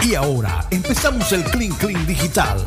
Y 0.00 0.14
ahora 0.14 0.64
empezamos 0.70 1.32
el 1.32 1.44
Clean 1.44 1.72
Clean 1.76 2.06
Digital. 2.06 2.58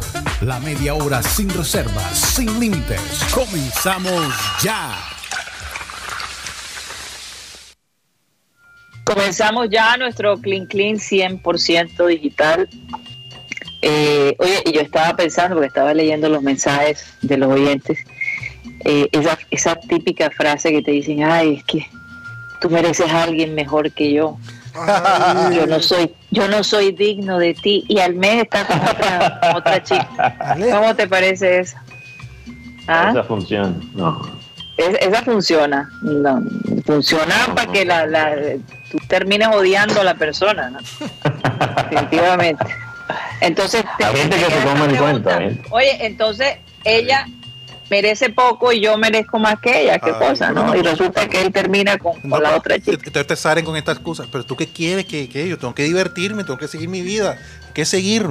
La 0.42 0.60
media 0.60 0.93
hora 0.93 1.22
sin 1.24 1.50
reservas, 1.50 2.17
sin 2.17 2.59
límites. 2.59 3.01
Comenzamos 3.33 4.33
ya. 4.62 4.98
Comenzamos 9.05 9.70
ya 9.70 9.98
nuestro 9.98 10.38
Clean 10.38 10.66
Clean 10.66 10.96
100% 10.98 12.07
digital. 12.07 12.70
Eh, 13.82 14.36
oye, 14.39 14.64
yo 14.73 14.82
estaba 14.82 15.16
pensando, 15.16 15.55
porque 15.55 15.68
estaba 15.68 15.94
leyendo 15.94 16.28
los 16.30 16.42
mensajes 16.42 17.05
de 17.21 17.38
los 17.38 17.52
oyentes, 17.52 18.00
eh, 18.84 19.07
esa, 19.12 19.38
esa 19.52 19.76
típica 19.76 20.32
frase 20.32 20.71
que 20.71 20.82
te 20.82 20.92
dicen, 20.92 21.23
ay, 21.23 21.57
es 21.57 21.64
que 21.66 21.88
tú 22.62 22.70
mereces 22.70 23.12
a 23.12 23.23
alguien 23.23 23.54
mejor 23.54 23.92
que 23.92 24.12
yo. 24.12 24.38
Yo 25.54 25.66
no 25.68 25.80
soy, 25.80 26.14
yo 26.32 26.48
no 26.48 26.64
soy 26.64 26.92
digno 26.92 27.38
de 27.39 27.54
ti. 27.54 27.86
Y 27.88 28.00
al 28.00 28.16
mes 28.16 28.44
está 28.44 28.66
con 28.68 28.79
otra, 28.79 29.54
otra 29.56 29.84
chica. 29.84 30.56
¿Cómo 30.74 30.96
te 30.96 31.07
parece 31.07 31.60
eso? 31.60 31.78
¿Ah? 32.88 33.09
Esa 33.11 33.23
función, 33.23 33.81
no. 33.95 34.21
Es- 34.77 34.98
esa 35.01 35.21
funciona. 35.23 35.89
No, 36.01 36.41
funciona 36.85 37.35
para 37.55 37.71
que 37.71 37.85
la, 37.85 38.05
la, 38.05 38.35
tú 38.91 38.98
termines 39.07 39.48
odiando 39.48 40.01
a 40.01 40.03
la 40.03 40.15
persona, 40.15 40.70
¿no? 40.70 40.79
Definitivamente. 41.89 42.65
Entonces, 43.41 43.84
Hay 44.03 44.15
gente 44.17 44.37
que 44.37 44.45
se 44.45 44.62
toma 44.62 44.85
en 44.85 44.95
cuenta. 44.98 45.43
¿eh? 45.43 45.62
Oye, 45.71 46.05
entonces 46.05 46.57
ella 46.84 47.26
merece 47.89 48.30
poco 48.30 48.71
y 48.71 48.80
yo 48.81 48.98
merezco 48.98 49.39
más 49.39 49.59
que 49.59 49.84
ella, 49.84 49.99
qué 49.99 50.12
Ay, 50.20 50.27
cosa, 50.30 50.52
¿no? 50.52 50.66
no. 50.67 50.76
Y 50.76 50.81
resulta 50.81 51.27
que 51.30 51.41
él 51.41 51.52
termina 51.53 51.98
con, 51.98 52.20
con 52.21 52.41
la 52.41 52.55
otra 52.55 52.77
chica. 52.80 52.91
Entonces 52.93 53.27
te 53.27 53.35
salen 53.35 53.63
con 53.66 53.76
estas 53.76 53.95
excusas. 53.98 54.27
Pero 54.31 54.43
tú 54.45 54.55
qué 54.55 54.67
quieres 54.67 55.05
que, 55.05 55.30
que 55.30 55.48
yo 55.48 55.57
tengo 55.57 55.76
que 55.76 55.84
divertirme, 55.84 56.43
tengo 56.43 56.57
que 56.57 56.67
seguir 56.67 56.90
mi 56.90 57.02
vida, 57.02 57.38
que 57.73 57.85
seguir. 57.85 58.27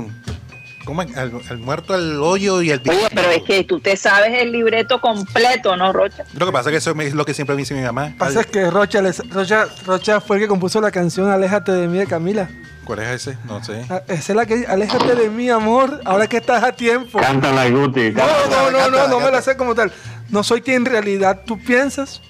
Como 0.84 1.00
al, 1.00 1.10
al 1.16 1.58
muerto 1.58 1.94
al 1.94 2.20
hoyo 2.22 2.60
y 2.60 2.70
al 2.70 2.82
Oye, 2.86 3.08
pero 3.14 3.30
es 3.30 3.42
que 3.44 3.64
tú 3.64 3.80
te 3.80 3.96
sabes 3.96 4.38
el 4.42 4.52
libreto 4.52 5.00
completo, 5.00 5.78
¿no, 5.78 5.94
Rocha? 5.94 6.24
Lo 6.34 6.44
que 6.44 6.52
pasa 6.52 6.68
es 6.68 6.72
que 6.72 6.76
eso 6.76 6.94
es 7.00 7.14
lo 7.14 7.24
que 7.24 7.32
siempre 7.32 7.56
me 7.56 7.62
dice 7.62 7.72
mi 7.74 7.80
mamá. 7.80 8.12
Pasa 8.18 8.40
es 8.40 8.46
que 8.48 8.68
Rocha, 8.70 9.00
les- 9.00 9.26
Rocha, 9.30 9.64
Rocha 9.86 10.20
fue 10.20 10.36
el 10.36 10.42
que 10.42 10.48
compuso 10.48 10.82
la 10.82 10.90
canción 10.90 11.30
Aléjate 11.30 11.72
de 11.72 11.88
mí 11.88 11.96
de 11.96 12.06
Camila. 12.06 12.50
¿Cuál 12.84 12.98
es 13.00 13.08
ese? 13.28 13.38
No 13.44 13.62
sé. 13.64 13.84
Ah, 13.88 14.02
Esa 14.08 14.32
es 14.32 14.36
la 14.36 14.46
que 14.46 14.56
dice, 14.56 14.66
Aléjate 14.70 15.14
de 15.14 15.30
mí, 15.30 15.48
amor, 15.50 16.00
ahora 16.04 16.26
que 16.26 16.36
estás 16.38 16.62
a 16.62 16.72
tiempo. 16.72 17.18
Cántala, 17.18 17.68
Guti. 17.70 18.10
No, 18.12 18.24
no, 18.50 18.70
no, 18.70 18.90
no, 18.90 19.08
no 19.08 19.20
me 19.20 19.30
la 19.30 19.40
sé 19.42 19.56
como 19.56 19.74
tal. 19.74 19.92
No 20.30 20.42
soy 20.42 20.60
quien 20.62 20.78
en 20.78 20.84
realidad 20.86 21.42
tú 21.46 21.58
piensas. 21.58 22.20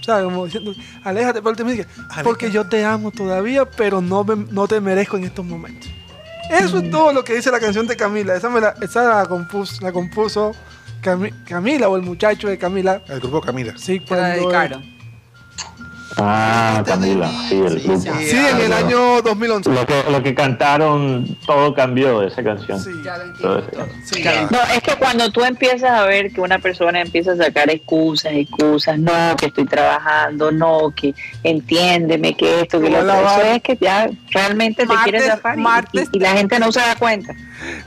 O 0.00 0.04
sea, 0.04 0.22
como 0.22 0.44
diciendo, 0.44 0.72
aléjate, 1.02 1.42
pero 1.42 1.56
te 1.56 1.64
dice, 1.64 1.86
porque 2.22 2.50
yo 2.50 2.68
te 2.68 2.84
amo 2.84 3.10
todavía, 3.10 3.64
pero 3.64 4.00
no, 4.00 4.22
me- 4.22 4.46
no 4.52 4.68
te 4.68 4.80
merezco 4.80 5.16
en 5.16 5.24
estos 5.24 5.44
momentos. 5.44 5.90
Eso 6.48 6.78
es 6.78 6.90
todo 6.92 7.12
lo 7.12 7.24
que 7.24 7.34
dice 7.34 7.50
la 7.50 7.58
canción 7.58 7.88
de 7.88 7.96
Camila. 7.96 8.36
Esa, 8.36 8.48
me 8.48 8.60
la, 8.60 8.74
esa 8.80 9.02
la, 9.02 9.26
compuso, 9.26 9.82
la 9.82 9.90
compuso 9.90 10.52
Cami- 11.02 11.34
Camila 11.44 11.88
o 11.88 11.96
el 11.96 12.02
muchacho 12.02 12.46
de 12.48 12.56
Camila. 12.56 13.02
El 13.08 13.18
grupo 13.18 13.40
Camila. 13.40 13.72
Sí, 13.76 13.98
la 13.98 14.06
cuando- 14.06 14.28
dedicaron. 14.28 14.95
Ah, 16.18 16.82
Camila, 16.86 17.30
sí, 17.48 17.56
el 17.56 17.78
grupo. 17.80 18.00
sí. 18.00 18.10
Sí, 18.30 18.36
en 18.36 18.60
el 18.62 18.72
año 18.72 19.20
2011. 19.20 19.70
Lo 19.70 19.84
que, 19.86 20.02
lo 20.10 20.22
que 20.22 20.34
cantaron, 20.34 21.36
todo 21.44 21.74
cambió 21.74 22.20
de 22.20 22.28
esa 22.28 22.42
canción. 22.42 22.80
Sí. 22.80 22.90
Ya 23.04 23.18
lo 23.18 23.32
Todo 23.34 23.58
entiendo. 23.58 23.88
Sí. 24.02 24.24
No, 24.50 24.58
es 24.74 24.82
que 24.82 24.94
cuando 24.96 25.30
tú 25.30 25.44
empiezas 25.44 25.90
a 25.90 26.04
ver 26.06 26.32
que 26.32 26.40
una 26.40 26.58
persona 26.58 27.02
empieza 27.02 27.32
a 27.32 27.36
sacar 27.36 27.68
excusas, 27.70 28.32
excusas, 28.32 28.98
no, 28.98 29.36
que 29.36 29.46
estoy 29.46 29.66
trabajando, 29.66 30.50
no, 30.52 30.90
que 30.96 31.14
entiéndeme, 31.42 32.34
que 32.34 32.62
esto, 32.62 32.80
que 32.80 32.88
lo 32.88 33.00
otro, 33.00 33.14
eso 33.20 33.42
es 33.42 33.62
que 33.62 33.76
ya 33.78 34.08
realmente 34.30 34.86
te 34.86 34.94
quieres 35.04 35.26
zafar 35.26 35.58
y- 35.58 35.62
martes- 35.62 36.08
y, 36.12 36.16
y 36.16 36.20
la 36.20 36.30
gente 36.32 36.58
no 36.58 36.72
se 36.72 36.80
da 36.80 36.96
cuenta. 36.96 37.34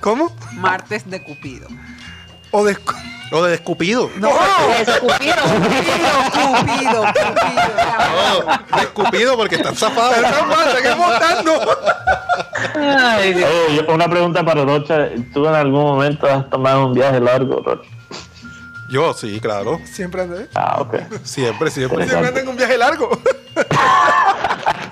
¿Cómo? 0.02 0.36
Martes 0.54 1.10
de 1.10 1.24
Cupido. 1.24 1.68
O 2.52 2.64
de... 2.64 2.76
O 3.32 3.44
de 3.44 3.56
escupido. 3.56 4.10
No, 4.18 4.30
Es 4.80 4.90
Cupido. 5.00 5.36
Cupido, 5.44 6.16
Cupido, 6.32 7.02
Cupido. 7.14 7.64
No, 8.10 8.78
de 8.78 8.82
escupido 8.82 9.38
porque 9.38 9.56
están 9.56 9.76
zafados. 9.76 10.18
Está 10.18 10.46
mal, 10.46 10.72
seguimos 10.76 11.08
votando. 11.08 11.78
Ay, 12.76 13.34
Dios. 13.34 13.50
Oye, 13.70 13.86
una 13.88 14.10
pregunta 14.10 14.44
para 14.44 14.64
Rocha. 14.66 15.10
¿Tú 15.34 15.48
en 15.48 15.54
algún 15.54 15.82
momento 15.84 16.28
has 16.28 16.50
tomado 16.50 16.88
un 16.88 16.94
viaje 16.94 17.20
largo, 17.20 17.62
Rocha? 17.64 17.90
Yo 18.92 19.14
sí, 19.14 19.40
claro. 19.40 19.80
Siempre 19.86 20.24
andé. 20.24 20.48
Ah, 20.56 20.78
ok. 20.80 20.96
Siempre, 21.24 21.70
siempre. 21.70 22.08
Siempre 22.08 22.28
andé 22.30 22.42
en 22.42 22.48
un 22.48 22.56
viaje 22.58 22.78
largo. 22.78 23.10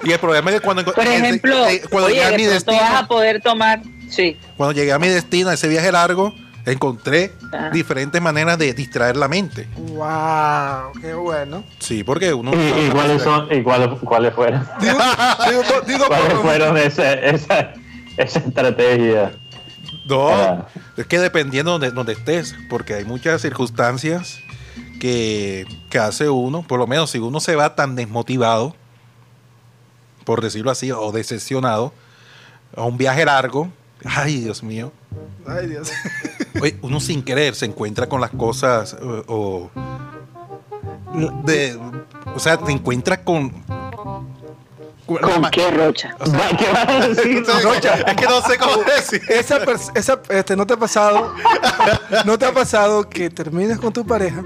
Y 0.03 0.12
el 0.12 0.19
problema 0.19 0.51
es 0.51 0.57
que 0.57 0.62
cuando, 0.63 0.85
Por 0.85 1.06
ejemplo, 1.06 1.67
eh, 1.67 1.81
cuando 1.89 2.07
oye, 2.07 2.16
llegué 2.16 2.25
a 2.28 2.31
de 2.31 2.38
mi 2.38 2.44
destino, 2.45 2.79
vas 2.79 3.01
a 3.03 3.07
poder 3.07 3.41
tomar, 3.41 3.81
sí, 4.09 4.38
cuando 4.56 4.73
llegué 4.73 4.94
a 4.94 5.00
mi 5.00 5.07
destino, 5.07 5.51
ese 5.51 5.67
viaje 5.67 5.91
largo, 5.91 6.33
encontré 6.72 7.33
Ajá. 7.53 7.69
diferentes 7.72 8.22
maneras 8.22 8.57
de 8.57 8.73
distraer 8.73 9.16
la 9.17 9.28
mente. 9.28 9.67
wow, 9.78 10.91
qué 11.01 11.13
bueno. 11.13 11.63
Sí, 11.79 12.03
porque 12.03 12.33
uno. 12.33 12.51
¿Y, 12.53 12.88
y 12.88 12.89
cuáles 12.89 13.22
son? 13.22 13.47
¿Y 13.51 13.63
cuáles, 13.63 13.89
cuáles 14.00 14.33
fueron? 14.33 14.67
Digo, 14.79 14.97
digo, 15.50 15.63
digo, 15.88 16.06
¿Cuáles 16.07 16.33
por- 16.33 16.41
fueron 16.41 16.77
esa, 16.77 17.13
esa, 17.13 17.73
esa 18.17 18.39
estrategia? 18.39 19.31
No, 20.07 20.29
Ah. 20.29 20.67
es 20.95 21.06
que 21.07 21.19
dependiendo 21.19 21.72
donde, 21.72 21.91
donde 21.91 22.13
estés, 22.13 22.56
porque 22.69 22.94
hay 22.95 23.06
muchas 23.06 23.41
circunstancias 23.41 24.39
que, 25.00 25.66
que 25.89 26.00
hace 26.00 26.29
uno, 26.29 26.63
por 26.63 26.79
lo 26.79 26.88
menos 26.88 27.11
si 27.11 27.19
uno 27.19 27.39
se 27.39 27.56
va 27.56 27.75
tan 27.75 27.95
desmotivado, 27.95 28.75
por 30.25 30.41
decirlo 30.41 30.72
así, 30.72 30.91
o 30.91 31.11
decepcionado, 31.11 31.94
a 32.75 32.83
un 32.83 32.97
viaje 32.97 33.23
largo, 33.25 33.69
ay 34.06 34.40
Dios 34.41 34.63
mío, 34.63 34.91
Ay, 35.47 35.68
Dios. 35.68 35.90
oye, 36.62 36.78
uno 36.81 37.00
sin 37.00 37.24
querer 37.24 37.56
se 37.56 37.66
encuentra 37.66 38.08
con 38.08 38.19
las 38.22 38.31
cosas 38.31 38.96
o, 39.28 39.69
de, 41.46 41.80
o 42.36 42.40
sea, 42.40 42.57
te 42.57 42.72
encuentras 42.72 43.19
con... 43.19 43.50
con 45.06 45.16
la 45.16 45.22
¿con 45.22 45.41
ma- 45.41 45.52
qué 45.52 45.72
rocha? 45.72 46.16
o 46.19 46.25
sea, 46.25 46.50
¿Qué 46.57 46.66
vas 46.72 46.88
a 46.88 47.07
decir? 47.07 47.44
es 48.07 48.16
que 48.16 48.25
no 48.25 48.41
sé 48.41 48.57
cómo 48.57 48.84
decir. 48.84 49.22
Esa, 49.30 49.59
esa 49.96 50.19
este, 50.30 50.56
¿no 50.56 50.68
te 50.68 50.74
ha 50.74 50.78
pasado? 50.78 51.34
¿No 52.25 52.38
te 52.38 52.46
ha 52.46 52.53
pasado 52.53 53.07
que 53.09 53.30
terminas 53.30 53.80
con 53.80 53.94
tu 53.94 54.06
pareja 54.06 54.44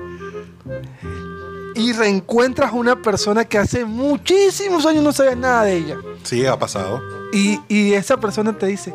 y 1.74 1.94
reencuentras 1.94 2.72
una 2.74 3.02
persona 3.02 3.46
que 3.46 3.58
hace 3.58 3.86
muchísimos 3.86 4.86
años 4.86 5.04
no 5.04 5.12
sabías 5.12 5.38
nada 5.38 5.64
de 5.64 5.78
ella? 5.78 5.98
Sí, 6.24 6.46
ha 6.46 6.58
pasado. 6.60 7.02
Y, 7.34 7.60
y 7.70 7.94
esa 7.94 8.18
persona 8.18 8.56
te 8.58 8.68
dice, 8.68 8.94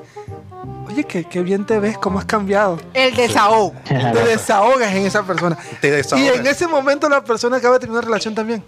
oye, 0.97 1.05
qué, 1.05 1.25
qué 1.25 1.43
bien 1.43 1.65
te 1.65 1.79
ves, 1.79 1.99
cómo 1.99 2.19
has 2.19 2.25
cambiado. 2.25 2.81
El 2.95 3.15
desahogo. 3.15 3.75
Te 3.85 3.95
desahogas 4.25 4.93
en 4.95 5.07
esa 5.07 5.23
persona. 5.23 5.57
Te 5.81 5.89
Y 5.89 5.91
desahogas. 5.91 6.37
en 6.37 6.47
ese 6.47 6.67
momento 6.67 7.09
la 7.09 7.23
persona 7.23 7.57
acaba 7.59 7.75
de 7.75 7.81
terminar 7.81 8.03
una 8.03 8.07
relación 8.09 8.35
también. 8.35 8.63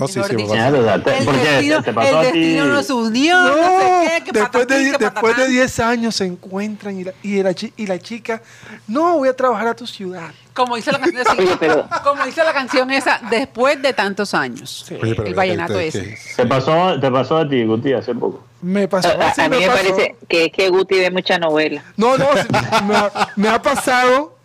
No, 0.00 0.08
sí, 0.08 0.14
sí, 0.14 0.20
El 0.34 0.46
¿por 0.46 1.34
qué? 1.36 1.40
destino, 1.50 1.82
¿Te 1.82 1.92
pasó 1.92 2.08
el 2.08 2.16
a 2.16 2.32
ti? 2.32 2.38
destino 2.40 2.64
nos 2.66 2.88
unió, 2.90 3.38
no, 3.38 3.48
No, 3.48 3.54
sé 3.54 4.12
qué, 4.16 4.24
que 4.24 4.32
después, 4.40 4.64
patatín, 4.64 4.84
de, 4.92 4.98
que 4.98 5.04
después 5.04 5.36
de 5.36 5.42
patatán. 5.42 5.50
10 5.50 5.80
años 5.80 6.16
se 6.16 6.24
encuentran 6.24 6.98
y 6.98 7.04
la, 7.04 7.12
y, 7.22 7.42
la, 7.42 7.54
chi- 7.54 7.72
y 7.76 7.86
la 7.86 7.98
chica, 7.98 8.42
no, 8.88 9.18
voy 9.18 9.28
a 9.28 9.36
trabajar 9.36 9.66
a 9.68 9.74
tu 9.74 9.86
ciudad. 9.86 10.30
Como 10.54 10.76
dice 10.76 10.90
la 10.92 10.98
canción 10.98 11.22
así, 11.26 11.36
Oye, 11.38 11.56
pero- 11.60 11.86
como 12.02 12.24
dice 12.24 12.42
la 12.42 12.54
canción 12.54 12.90
esa, 12.90 13.20
después 13.30 13.80
de 13.82 13.92
tantos 13.92 14.32
años. 14.32 14.86
Oye, 15.00 15.14
el 15.26 15.34
vallenato 15.34 15.78
ese. 15.78 16.18
¿Te 16.36 16.46
pasó, 16.46 16.98
¿Te 16.98 17.10
pasó 17.10 17.36
a 17.36 17.48
ti, 17.48 17.62
Guti, 17.64 17.92
hace 17.92 18.14
poco? 18.14 18.42
Me 18.62 18.88
pasó. 18.88 19.08
A, 19.08 19.34
sí, 19.34 19.40
a 19.40 19.48
mí 19.48 19.58
me 19.58 19.66
pasó. 19.66 19.76
parece 19.82 20.16
que 20.28 20.46
es 20.46 20.52
que 20.52 20.68
Guti 20.70 20.98
ve 20.98 21.10
mucha 21.10 21.36
novela. 21.38 21.82
No, 21.96 22.16
no, 22.16 22.26
sí, 22.36 22.48
me, 22.86 22.96
ha, 22.96 23.10
me 23.36 23.48
ha 23.48 23.60
pasado. 23.60 24.36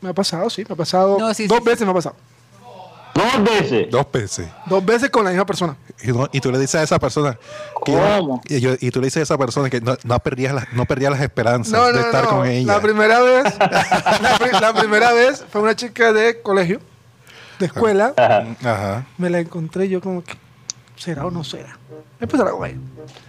Me 0.00 0.08
ha 0.10 0.14
pasado, 0.14 0.48
sí, 0.50 0.64
me 0.68 0.72
ha 0.72 0.76
pasado. 0.76 1.18
No, 1.18 1.32
sí, 1.34 1.46
dos 1.46 1.58
sí, 1.58 1.64
veces 1.64 1.84
me 1.84 1.90
ha 1.90 1.94
pasado. 1.94 2.16
Dos 3.14 3.42
veces. 3.44 3.90
Dos 3.90 4.06
veces. 4.12 4.48
Dos 4.66 4.84
veces 4.84 5.10
con 5.10 5.24
la 5.24 5.30
misma 5.30 5.44
persona. 5.44 5.76
Y, 6.04 6.12
no- 6.12 6.28
y 6.30 6.40
tú 6.40 6.52
le 6.52 6.58
dices 6.58 6.76
a 6.76 6.82
esa 6.84 7.00
persona 7.00 7.36
¿Cómo? 7.74 8.40
y, 8.46 8.60
yo- 8.60 8.74
y 8.78 8.92
tú 8.92 9.00
le 9.00 9.08
dices 9.08 9.18
a 9.20 9.22
esa 9.24 9.36
persona 9.38 9.68
que 9.68 9.80
no, 9.80 9.96
no 10.04 10.20
perdías 10.20 10.54
las 10.54 10.72
no 10.72 10.84
perdías 10.86 11.10
las 11.10 11.20
esperanzas 11.20 11.72
No, 11.72 11.92
de 11.92 12.00
estar 12.00 12.24
no. 12.24 12.30
con 12.30 12.46
ella. 12.46 12.74
La 12.74 12.80
primera 12.80 13.18
vez, 13.20 13.42
la, 13.58 14.60
la 14.60 14.72
primera 14.72 15.12
vez 15.12 15.44
fue 15.50 15.60
una 15.62 15.74
chica 15.74 16.12
de 16.12 16.40
colegio, 16.42 16.80
de 17.58 17.66
escuela. 17.66 18.14
Ajá. 18.16 18.44
Ajá. 18.62 19.06
Me 19.18 19.28
la 19.30 19.40
encontré 19.40 19.88
yo 19.88 20.00
como 20.00 20.22
que, 20.22 20.34
¿será 20.98 21.26
o 21.26 21.30
no 21.30 21.44
será? 21.44 21.78
Con 22.20 22.64
ella. 22.66 22.76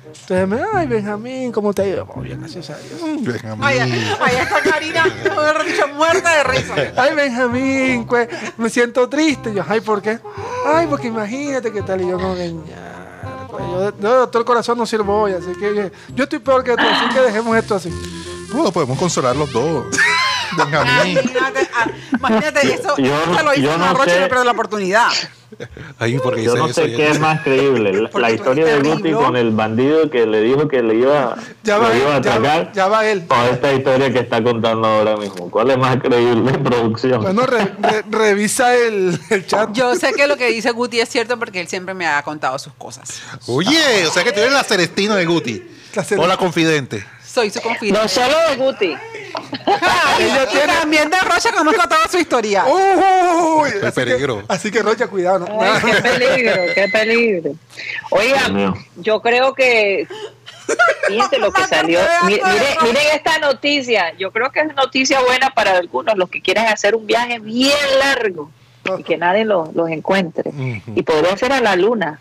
Entonces 0.06 0.48
me, 0.48 0.60
ay, 0.74 0.88
Benjamín, 0.88 1.52
¿cómo 1.52 1.74
te 1.74 1.84
ha 1.84 1.88
ido? 1.88 2.08
Oh, 2.16 2.22
bien, 2.22 2.40
gracias 2.40 2.70
a 2.72 2.78
Dios. 2.78 3.00
Benjamín. 3.22 3.64
Ay, 3.64 3.80
ay, 3.80 4.36
está 4.42 4.62
Karina, 4.62 5.06
mejor 5.24 5.64
dicho, 5.66 5.88
muerta 5.90 6.36
de 6.38 6.44
risa. 6.44 6.76
Ay, 6.98 7.16
Benjamín, 7.16 8.06
pues, 8.08 8.28
me 8.58 8.70
siento 8.70 9.08
triste. 9.08 9.54
Yo, 9.54 9.64
ay, 9.68 9.82
¿por 9.82 10.02
qué? 10.02 10.20
Ay, 10.66 10.88
porque 10.88 11.08
imagínate 11.08 11.72
qué 11.72 11.82
tal. 11.84 12.02
Y 12.02 12.08
yo, 12.10 12.18
como 12.20 12.36
que, 12.36 12.52
ña, 12.52 13.48
pues, 13.50 13.64
yo, 13.68 13.80
de- 13.92 14.02
yo 14.02 14.28
todo 14.30 14.40
el 14.40 14.46
corazón 14.46 14.78
no 14.80 14.86
sirvo 14.88 15.22
hoy, 15.22 15.34
así 15.34 15.52
que 15.60 15.76
yo, 15.76 16.16
yo 16.16 16.24
estoy 16.24 16.40
peor 16.40 16.64
que 16.64 16.76
tú, 16.76 16.84
así 16.84 17.14
que 17.14 17.22
dejemos 17.22 17.56
esto 17.56 17.76
así. 17.76 17.90
Bueno, 18.52 18.72
podemos 18.72 18.98
consolar 18.98 19.36
los 19.36 19.52
dos. 19.54 19.86
Benjamín. 20.58 21.12
Imagínate, 21.20 21.70
ah, 21.76 21.88
imagínate 22.18 22.74
eso, 22.74 22.98
Yo- 22.98 23.06
eso 23.34 23.44
lo 23.44 23.54
hizo 23.54 23.62
yo 23.62 23.76
una 23.76 23.92
no 23.92 23.94
rocha 23.94 24.12
y 24.12 24.14
sé. 24.16 24.22
no 24.22 24.28
perdió 24.28 24.44
la 24.46 24.52
oportunidad. 24.52 25.08
Porque 26.24 26.44
Yo 26.44 26.56
no 26.56 26.68
sé 26.70 26.94
qué 26.94 27.10
es 27.10 27.20
más 27.20 27.42
creíble, 27.42 27.92
la, 28.14 28.32
historia 28.32 28.66
de 28.66 28.80
Guti 28.90 29.12
con 29.12 29.36
el 29.36 29.52
bandido 29.52 30.10
que 30.10 30.26
le 30.26 30.42
dijo 30.42 30.68
que 30.68 30.82
le 30.82 30.96
iba, 30.96 31.36
Ya 31.64 31.78
va, 31.78 31.96
iba 31.96 32.14
a 32.14 32.18
él, 32.18 32.28
atacar, 32.28 32.72
ya 32.74 32.88
va 32.88 33.06
él. 33.06 33.24
o 33.30 33.54
esta 33.54 33.74
historia 33.74 34.12
que 34.14 34.20
está 34.20 34.42
contando 34.42 34.88
ahora 34.88 35.18
mismo. 35.18 35.50
¿Cuál 35.52 35.72
es 35.72 35.78
más 35.78 35.98
creíble 35.98 36.52
en 36.52 36.64
producción? 36.64 37.22
Bueno, 37.22 37.46
re- 37.46 37.74
re- 37.82 38.04
revisa 38.10 38.74
el, 38.76 39.20
el 39.30 39.46
chat. 39.46 39.72
Yo 39.74 39.96
sé 39.96 40.14
que 40.14 40.28
lo 40.28 40.38
que 40.38 40.48
dice 40.48 40.72
Guti 40.72 41.00
es 41.00 41.10
cierto 41.10 41.38
porque 41.38 41.60
él 41.62 41.68
siempre 41.68 41.94
me 41.94 42.08
ha 42.08 42.22
contado 42.24 42.58
sus 42.60 42.74
cosas. 42.74 43.22
Oye, 43.48 44.06
o 44.08 44.12
sea 44.12 44.24
que 44.24 44.32
tú 44.32 44.40
eres 44.40 44.54
la 44.54 44.64
Celestina 44.64 45.16
de 45.16 45.26
Guti. 45.26 45.60
La 45.96 46.04
Celestina. 46.04 46.22
o 46.24 46.28
la 46.28 46.38
confidente. 46.38 47.06
Soy 47.32 47.50
su 47.52 47.62
confidente. 47.62 48.00
No 48.02 48.08
solo 48.08 48.36
de 48.50 48.56
Guti. 48.56 48.96
Y, 50.20 50.24
Ella 50.24 50.44
y 50.44 50.48
tiene- 50.52 50.74
también 50.74 51.10
de 51.10 51.18
Rocha 51.20 51.52
conozco 51.52 51.82
toda 51.88 52.08
su 52.10 52.18
historia. 52.18 52.66
Uy, 52.66 53.70
El 53.76 53.86
así 53.86 53.96
peligro. 53.96 54.40
Que, 54.40 54.46
así 54.54 54.72
que 54.72 54.82
Rocha, 54.82 55.08
cuidado. 55.08 55.48
¿no? 55.48 55.62
Ay, 55.62 55.80
qué 55.86 56.02
peligro, 56.02 56.54
qué 56.74 56.88
peligro. 56.92 57.52
Oiga, 58.10 58.74
yo 58.98 59.22
creo 59.22 59.54
que 59.54 60.08
fíjense 61.08 61.38
lo 61.38 61.52
que 61.54 61.64
salió. 61.68 62.00
Mi- 62.24 62.34
Miren, 62.34 62.78
miren 62.84 63.04
esta 63.14 63.38
noticia. 63.38 64.14
Yo 64.18 64.32
creo 64.32 64.52
que 64.52 64.62
es 64.62 64.76
noticia 64.76 65.22
buena 65.22 65.52
para 65.52 65.78
algunos, 65.78 66.18
los 66.18 66.30
que 66.30 66.42
quieren 66.42 66.66
hacer 66.66 66.96
un 66.96 67.06
viaje 67.06 67.40
bien 67.40 67.78
largo 68.00 68.50
y 68.98 69.04
que 69.04 69.18
nadie 69.18 69.46
los, 69.46 69.74
los 69.76 69.90
encuentre. 69.90 70.52
Y 70.96 71.04
podría 71.04 71.38
ser 71.38 71.54
a 71.54 71.62
la 71.62 71.76
luna. 71.76 72.20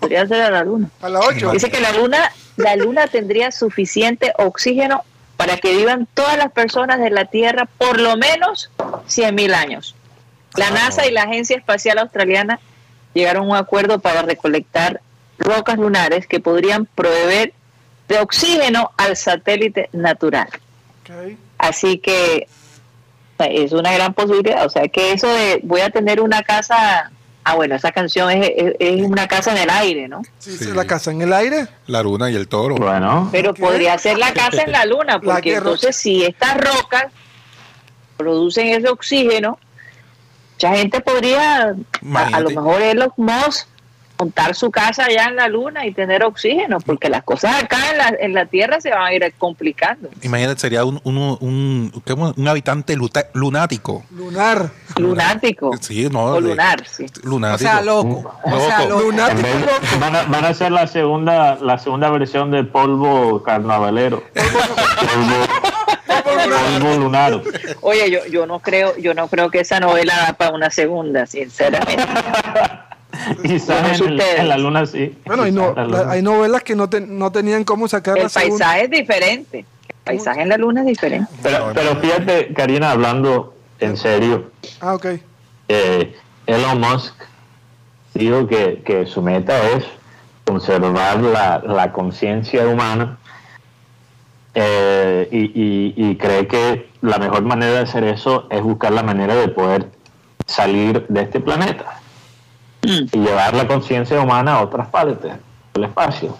Podría 0.00 0.26
ser 0.26 0.42
a 0.42 0.50
la 0.50 0.64
luna. 0.64 0.90
A 1.00 1.08
las 1.08 1.26
8. 1.26 1.52
Dice 1.52 1.70
que 1.70 1.80
la 1.80 1.92
luna, 1.92 2.32
la 2.56 2.76
luna 2.76 3.06
tendría 3.06 3.52
suficiente 3.52 4.32
oxígeno 4.38 5.04
para 5.36 5.56
que 5.56 5.76
vivan 5.76 6.06
todas 6.14 6.36
las 6.36 6.52
personas 6.52 7.00
de 7.00 7.10
la 7.10 7.26
Tierra 7.26 7.68
por 7.78 8.00
lo 8.00 8.16
menos 8.16 8.70
100.000 8.78 9.54
años. 9.54 9.94
La 10.56 10.70
NASA 10.70 11.06
y 11.06 11.10
la 11.10 11.24
Agencia 11.24 11.56
Espacial 11.56 11.98
Australiana 11.98 12.60
llegaron 13.12 13.44
a 13.44 13.50
un 13.50 13.56
acuerdo 13.56 13.98
para 13.98 14.22
recolectar 14.22 15.00
rocas 15.38 15.78
lunares 15.78 16.26
que 16.26 16.40
podrían 16.40 16.86
proveer 16.86 17.52
de 18.08 18.18
oxígeno 18.18 18.92
al 18.96 19.16
satélite 19.16 19.88
natural. 19.92 20.48
Así 21.58 21.98
que 21.98 22.46
es 23.38 23.72
una 23.72 23.92
gran 23.92 24.14
posibilidad. 24.14 24.64
O 24.64 24.70
sea, 24.70 24.88
que 24.88 25.12
eso 25.12 25.26
de 25.28 25.60
voy 25.62 25.80
a 25.80 25.90
tener 25.90 26.20
una 26.20 26.42
casa. 26.42 27.10
Ah, 27.46 27.56
bueno, 27.56 27.74
esa 27.74 27.92
canción 27.92 28.30
es, 28.30 28.50
es- 28.56 28.74
es 28.78 29.02
una 29.02 29.28
casa 29.28 29.52
en 29.52 29.58
el 29.58 29.70
aire, 29.70 30.08
¿no? 30.08 30.22
Sí, 30.38 30.56
Sí. 30.56 30.72
la 30.72 30.86
casa 30.86 31.10
en 31.10 31.20
el 31.20 31.32
aire. 31.32 31.66
La 31.86 32.02
luna 32.02 32.30
y 32.30 32.34
el 32.36 32.48
toro. 32.48 32.76
Bueno, 32.76 33.28
Pero 33.32 33.52
¿Qué? 33.52 33.60
podría 33.62 33.98
ser 33.98 34.16
la 34.18 34.32
casa 34.32 34.62
en 34.62 34.72
la 34.72 34.86
luna, 34.86 35.20
porque 35.20 35.50
que 35.50 35.54
entonces 35.56 35.94
si 35.94 36.24
estas 36.24 36.56
rocas 36.56 37.06
producen 38.16 38.68
ese 38.68 38.88
oxígeno, 38.88 39.58
mucha 40.54 40.74
gente 40.76 41.00
podría, 41.00 41.74
a, 42.14 42.26
a 42.32 42.40
lo 42.40 42.48
mejor 42.50 42.80
Elon 42.80 43.12
Musk, 43.16 43.66
montar 44.18 44.54
su 44.54 44.70
casa 44.70 45.06
allá 45.06 45.24
en 45.24 45.36
la 45.36 45.48
luna 45.48 45.86
y 45.86 45.92
tener 45.92 46.22
oxígeno, 46.24 46.78
porque 46.80 47.08
las 47.08 47.22
cosas 47.24 47.62
acá 47.62 47.90
en 47.90 47.98
la, 47.98 48.14
en 48.20 48.32
la 48.34 48.46
Tierra 48.46 48.80
se 48.80 48.90
van 48.90 49.02
a 49.02 49.12
ir 49.12 49.34
complicando. 49.38 50.08
Imagínate, 50.22 50.60
sería 50.60 50.84
un, 50.84 51.00
un, 51.04 51.36
un, 51.40 52.02
un 52.36 52.48
habitante 52.48 52.94
luta- 52.96 53.28
lunático. 53.34 54.04
Lunar. 54.10 54.70
Lunático. 54.96 55.72
Sí, 55.80 56.08
no. 56.10 56.24
O 56.26 56.40
lunar, 56.40 56.86
sí. 56.86 57.06
O 57.24 57.28
Lunático. 57.28 57.70
sea, 57.70 57.82
loco. 57.82 58.32
O 58.44 58.60
sea, 58.60 58.84
Loco. 58.86 59.02
Lunático. 59.02 59.42
vez- 59.42 59.60
loco. 59.60 59.72
van, 60.00 60.16
a, 60.16 60.22
van 60.24 60.44
a 60.44 60.48
hacer 60.48 60.70
la 60.72 60.86
segunda, 60.86 61.56
la 61.60 61.78
segunda 61.78 62.08
versión 62.10 62.50
de 62.50 62.64
polvo 62.64 63.42
carnavalero. 63.42 64.22
polvo, 64.34 66.30
polvo 66.80 66.98
lunar. 66.98 67.40
Oye, 67.80 68.10
yo, 68.10 68.24
yo 68.26 68.46
no 68.46 68.60
creo, 68.60 68.96
yo 68.96 69.14
no 69.14 69.28
creo 69.28 69.50
que 69.50 69.60
esa 69.60 69.80
novela 69.80 70.14
da 70.26 70.32
para 70.34 70.52
una 70.54 70.70
segunda, 70.70 71.26
sinceramente. 71.26 71.96
Quizás 73.42 74.00
en, 74.00 74.06
el- 74.08 74.12
ustedes. 74.14 74.40
en 74.40 74.48
la 74.48 74.58
luna 74.58 74.86
sí. 74.86 75.16
Bueno, 75.26 75.42
hay, 75.44 75.52
Quizás 75.52 75.64
no- 75.64 75.70
en 75.70 75.76
la 75.76 75.84
la- 75.98 75.98
luna. 76.02 76.12
hay 76.12 76.22
novelas 76.22 76.62
que 76.62 76.74
no, 76.76 76.88
te- 76.88 77.00
no 77.00 77.30
tenían 77.32 77.64
cómo 77.64 77.88
sacar 77.88 78.16
El 78.16 78.24
la 78.24 78.28
segunda. 78.28 78.64
paisaje 78.66 78.84
es 78.84 78.90
diferente. 78.90 79.58
El 79.88 79.94
paisaje 80.04 80.42
en 80.42 80.48
la 80.50 80.56
luna 80.56 80.80
es 80.80 80.86
diferente. 80.86 81.30
Pero, 81.42 81.70
pero 81.74 81.96
fíjate, 81.96 82.52
Karina, 82.54 82.90
hablando 82.90 83.54
en 83.80 83.96
serio, 83.96 84.50
Ah, 84.80 84.94
ok. 84.94 85.06
eh, 85.68 86.14
Elon 86.46 86.80
Musk 86.80 87.14
dijo 88.14 88.46
que, 88.46 88.82
que 88.84 89.06
su 89.06 89.22
meta 89.22 89.56
es 89.70 89.84
conservar 90.44 91.20
la, 91.20 91.62
la 91.66 91.90
conciencia 91.92 92.66
humana 92.68 93.18
eh, 94.54 95.28
y, 95.32 95.38
y- 95.60 95.94
y 95.96 96.16
cree 96.16 96.46
que 96.46 96.88
la 97.02 97.18
mejor 97.18 97.42
manera 97.42 97.72
de 97.72 97.78
hacer 97.80 98.04
eso 98.04 98.46
es 98.50 98.62
buscar 98.62 98.92
la 98.92 99.02
manera 99.02 99.34
de 99.34 99.48
poder 99.48 99.86
salir 100.46 101.06
de 101.08 101.22
este 101.22 101.40
planeta 101.40 102.00
y 102.84 103.18
llevar 103.18 103.54
la 103.54 103.66
conciencia 103.66 104.20
humana 104.20 104.54
a 104.54 104.62
otras 104.62 104.88
partes 104.88 105.34
del 105.72 105.84
espacio, 105.84 106.36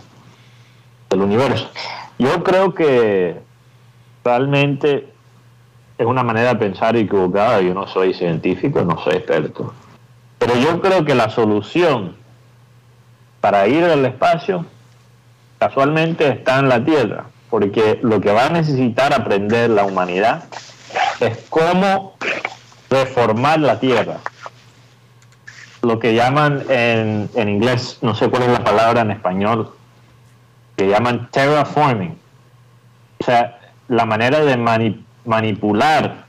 del 1.11 1.23
universo. 1.23 1.71
Yo 2.19 2.43
creo 2.45 2.75
que 2.75 3.41
realmente 4.25 5.09
es 5.99 6.07
una 6.07 6.23
manera 6.23 6.51
de 6.51 6.57
pensar 6.57 6.97
equivocada. 6.97 7.61
Yo 7.61 7.75
no 7.75 7.87
soy 7.87 8.15
científico, 8.15 8.83
no 8.83 9.03
soy 9.03 9.15
experto. 9.15 9.73
Pero 10.39 10.57
yo 10.57 10.81
creo 10.81 11.05
que 11.05 11.15
la 11.15 11.31
solución 11.31 12.17
para 13.41 13.67
ir 13.67 13.85
al 13.85 14.05
espacio 14.05 14.67
casualmente 15.59 16.29
está 16.29 16.59
en 16.59 16.69
la 16.69 16.85
Tierra, 16.85 17.25
porque 17.51 17.99
lo 18.03 18.21
que 18.21 18.33
va 18.33 18.47
a 18.47 18.51
necesitar 18.51 19.15
aprender 19.15 19.71
la 19.71 19.85
humanidad 19.85 20.45
es 21.21 21.47
cómo 21.49 22.17
reformar 22.91 23.61
la 23.61 23.79
Tierra. 23.79 24.19
Lo 25.85 25.99
que 25.99 26.15
llaman 26.15 26.63
en, 26.69 27.29
en 27.35 27.49
inglés, 27.49 27.99
no 28.01 28.15
sé 28.15 28.29
cuál 28.31 28.45
es 28.45 28.49
la 28.51 28.65
palabra 28.65 29.03
en 29.03 29.11
español, 29.11 29.71
que 30.77 30.89
llaman 30.89 31.29
terraforming. 31.31 32.17
O 33.21 33.25
sea, 33.25 33.61
la 33.89 34.05
manera 34.07 34.41
de 34.41 34.57
mani- 34.57 35.05
manipular 35.25 36.25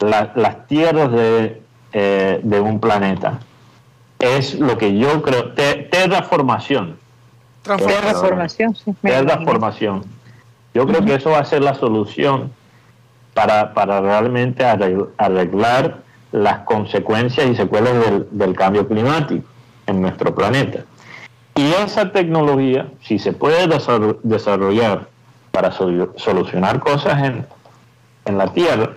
la- 0.00 0.32
las 0.34 0.66
tierras 0.66 1.12
de, 1.12 1.62
eh, 1.92 2.40
de 2.42 2.60
un 2.60 2.80
planeta. 2.80 3.38
Es 4.18 4.54
lo 4.58 4.76
que 4.76 4.96
yo 4.98 5.22
creo, 5.22 5.52
te- 5.52 5.88
terraformación. 5.90 6.98
Terraformación, 7.62 8.74
sí. 8.74 8.94
Terraformación. 9.02 10.04
Yo 10.74 10.86
creo 10.86 11.04
que 11.04 11.14
eso 11.14 11.30
va 11.30 11.38
a 11.40 11.44
ser 11.44 11.62
la 11.62 11.74
solución 11.74 12.52
para, 13.34 13.72
para 13.74 14.00
realmente 14.00 14.64
arregl- 14.64 15.08
arreglar 15.16 15.98
las 16.32 16.60
consecuencias 16.60 17.46
y 17.48 17.56
secuelas 17.56 17.94
del, 17.94 18.26
del 18.30 18.54
cambio 18.54 18.86
climático 18.86 19.44
en 19.86 20.00
nuestro 20.00 20.34
planeta. 20.34 20.80
Y 21.56 21.72
esa 21.72 22.12
tecnología, 22.12 22.86
si 23.02 23.18
se 23.18 23.32
puede 23.32 23.66
desarro- 23.66 24.18
desarrollar 24.22 25.08
para 25.50 25.72
solu- 25.72 26.12
solucionar 26.16 26.78
cosas 26.78 27.22
en, 27.24 27.46
en 28.24 28.38
la 28.38 28.52
Tierra, 28.52 28.90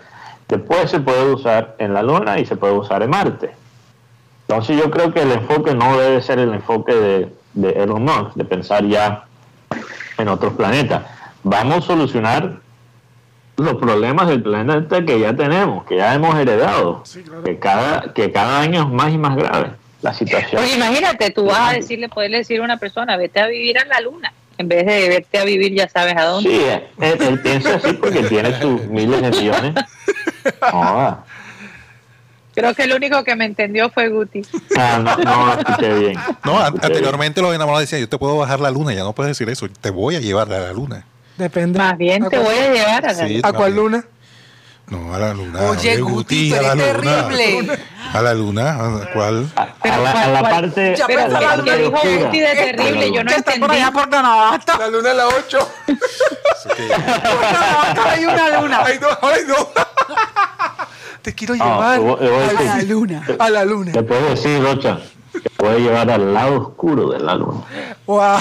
después 0.47 0.91
se 0.91 0.99
puede 0.99 1.33
usar 1.33 1.75
en 1.79 1.93
la 1.93 2.03
Luna 2.03 2.39
y 2.39 2.45
se 2.45 2.55
puede 2.55 2.73
usar 2.73 3.01
en 3.01 3.09
Marte. 3.09 3.51
Entonces 4.47 4.77
yo 4.77 4.91
creo 4.91 5.11
que 5.11 5.21
el 5.21 5.31
enfoque 5.31 5.73
no 5.73 5.97
debe 5.97 6.21
ser 6.21 6.37
el 6.37 6.53
enfoque 6.53 6.93
de, 6.93 7.33
de 7.53 7.69
Elon 7.83 8.03
Musk, 8.03 8.35
de 8.35 8.45
pensar 8.45 8.85
ya 8.85 9.25
en 10.17 10.27
otros 10.27 10.53
planetas. 10.53 11.01
Vamos 11.43 11.77
a 11.77 11.81
solucionar 11.81 12.59
los 13.57 13.75
problemas 13.75 14.27
del 14.27 14.41
planeta 14.41 15.05
que 15.05 15.19
ya 15.19 15.35
tenemos, 15.35 15.85
que 15.85 15.97
ya 15.97 16.13
hemos 16.15 16.35
heredado, 16.37 17.03
que, 17.45 17.59
cada, 17.59 18.13
que 18.13 18.31
cada 18.31 18.61
año 18.61 18.81
es 18.83 18.89
más 18.89 19.13
y 19.13 19.17
más 19.17 19.35
grave 19.35 19.71
la 20.01 20.13
situación. 20.13 20.61
Oye, 20.63 20.75
imagínate, 20.75 21.29
tú 21.31 21.45
vas 21.45 21.69
a 21.71 21.73
decirle, 21.73 22.09
poderle 22.09 22.37
decir 22.39 22.59
a 22.59 22.63
una 22.63 22.77
persona, 22.77 23.15
vete 23.15 23.39
a 23.39 23.47
vivir 23.47 23.77
a 23.77 23.85
la 23.85 24.01
luna, 24.01 24.33
en 24.57 24.67
vez 24.67 24.85
de 24.85 25.07
vete 25.09 25.37
a 25.39 25.43
vivir 25.45 25.73
ya 25.73 25.87
sabes 25.87 26.15
a 26.17 26.23
dónde. 26.25 26.49
Sí, 26.49 26.61
él, 26.99 27.17
él 27.21 27.39
piensa 27.41 27.75
así 27.75 27.93
porque 27.93 28.23
tiene 28.23 28.59
sus 28.59 28.85
miles 28.87 29.21
de 29.21 29.29
millones. 29.31 29.73
Creo 32.55 32.73
que 32.75 32.83
el 32.83 32.93
único 32.93 33.23
que 33.23 33.35
me 33.35 33.45
entendió 33.45 33.89
fue 33.89 34.09
Guti. 34.09 34.43
Ah, 34.77 34.99
no, 35.03 35.17
no 35.17 35.53
escuché 35.59 35.93
bien. 35.99 36.13
No, 36.45 36.59
an- 36.59 36.65
Escuché 36.67 36.85
anteriormente 36.87 37.41
los 37.41 37.53
enamorados 37.55 37.81
decían, 37.81 38.01
yo 38.01 38.09
te 38.09 38.17
puedo 38.19 38.37
bajar 38.37 38.59
la 38.59 38.69
luna, 38.69 38.93
ya 38.93 39.01
no 39.03 39.13
puedes 39.13 39.31
decir 39.31 39.49
eso, 39.49 39.67
te 39.81 39.89
voy 39.89 40.15
a 40.15 40.19
llevar 40.19 40.51
a 40.53 40.59
la 40.59 40.73
luna. 40.73 41.03
Depende. 41.37 41.79
Más 41.79 41.97
bien 41.97 42.23
¿A 42.25 42.29
te 42.29 42.37
voy 42.39 42.55
a 42.55 42.71
llevar 42.73 43.05
a 43.05 43.13
la 43.13 43.27
Sí. 43.27 43.35
luna. 43.35 43.47
¿A 43.49 43.53
cuál 43.53 43.75
luna? 43.75 44.05
No, 44.87 45.13
a 45.15 45.17
la 45.17 45.33
luna. 45.33 45.61
Oye, 45.61 45.97
Guti, 46.01 46.49
tú 46.51 46.55
a 46.57 46.61
la 46.61 46.73
eres 46.73 46.95
luna. 46.97 47.27
terrible. 47.29 47.79
A 48.13 48.21
la 48.21 48.33
luna, 48.33 48.69
¿a 48.75 49.13
cuál? 49.13 49.49
A, 49.55 49.61
a 49.81 49.97
la, 49.97 50.11
a 50.11 50.27
la 50.27 50.41
parte. 50.43 50.95
Ya, 50.95 51.07
Pero 51.07 51.27
la 51.29 51.39
¿qué- 51.39 51.45
parte 51.45 51.63
qué 51.71 51.77
dijo 51.77 51.91
Guti 52.25 52.39
de 52.39 52.47
terrible? 52.55 53.11
Yo 53.13 53.23
no 53.23 53.29
que 53.31 53.35
está 53.37 53.51
por 53.53 53.53
entendí. 53.73 53.75
allá 53.77 53.91
por. 53.91 54.09
La 54.11 54.87
luna 54.89 55.09
es 55.11 55.17
la 55.17 55.27
8. 55.27 55.69
Por 56.63 58.07
hay 58.07 58.25
una 58.25 58.61
luna. 58.61 58.83
ay, 58.85 58.99
no, 59.01 59.07
ay, 59.21 59.41
no. 59.47 59.55
Te 61.21 61.33
quiero 61.33 61.55
No, 61.55 61.65
llevar 61.65 61.93
te 61.99 61.99
voy- 62.05 62.19
te 62.19 62.29
voy 62.29 62.43
a 62.43 62.49
a 62.49 62.63
la 62.77 62.81
luna. 62.83 63.23
A 63.39 63.49
la 63.49 63.65
luna. 63.65 63.91
Te 63.93 64.03
puedo 64.03 64.29
decir, 64.29 64.61
Rocha, 64.61 64.99
que 65.31 65.49
puede 65.51 65.79
llevar 65.79 66.09
al 66.11 66.33
lado 66.33 66.57
oscuro 66.61 67.09
de 67.11 67.19
la 67.19 67.35
luna. 67.35 67.61
Wow. 68.05 68.37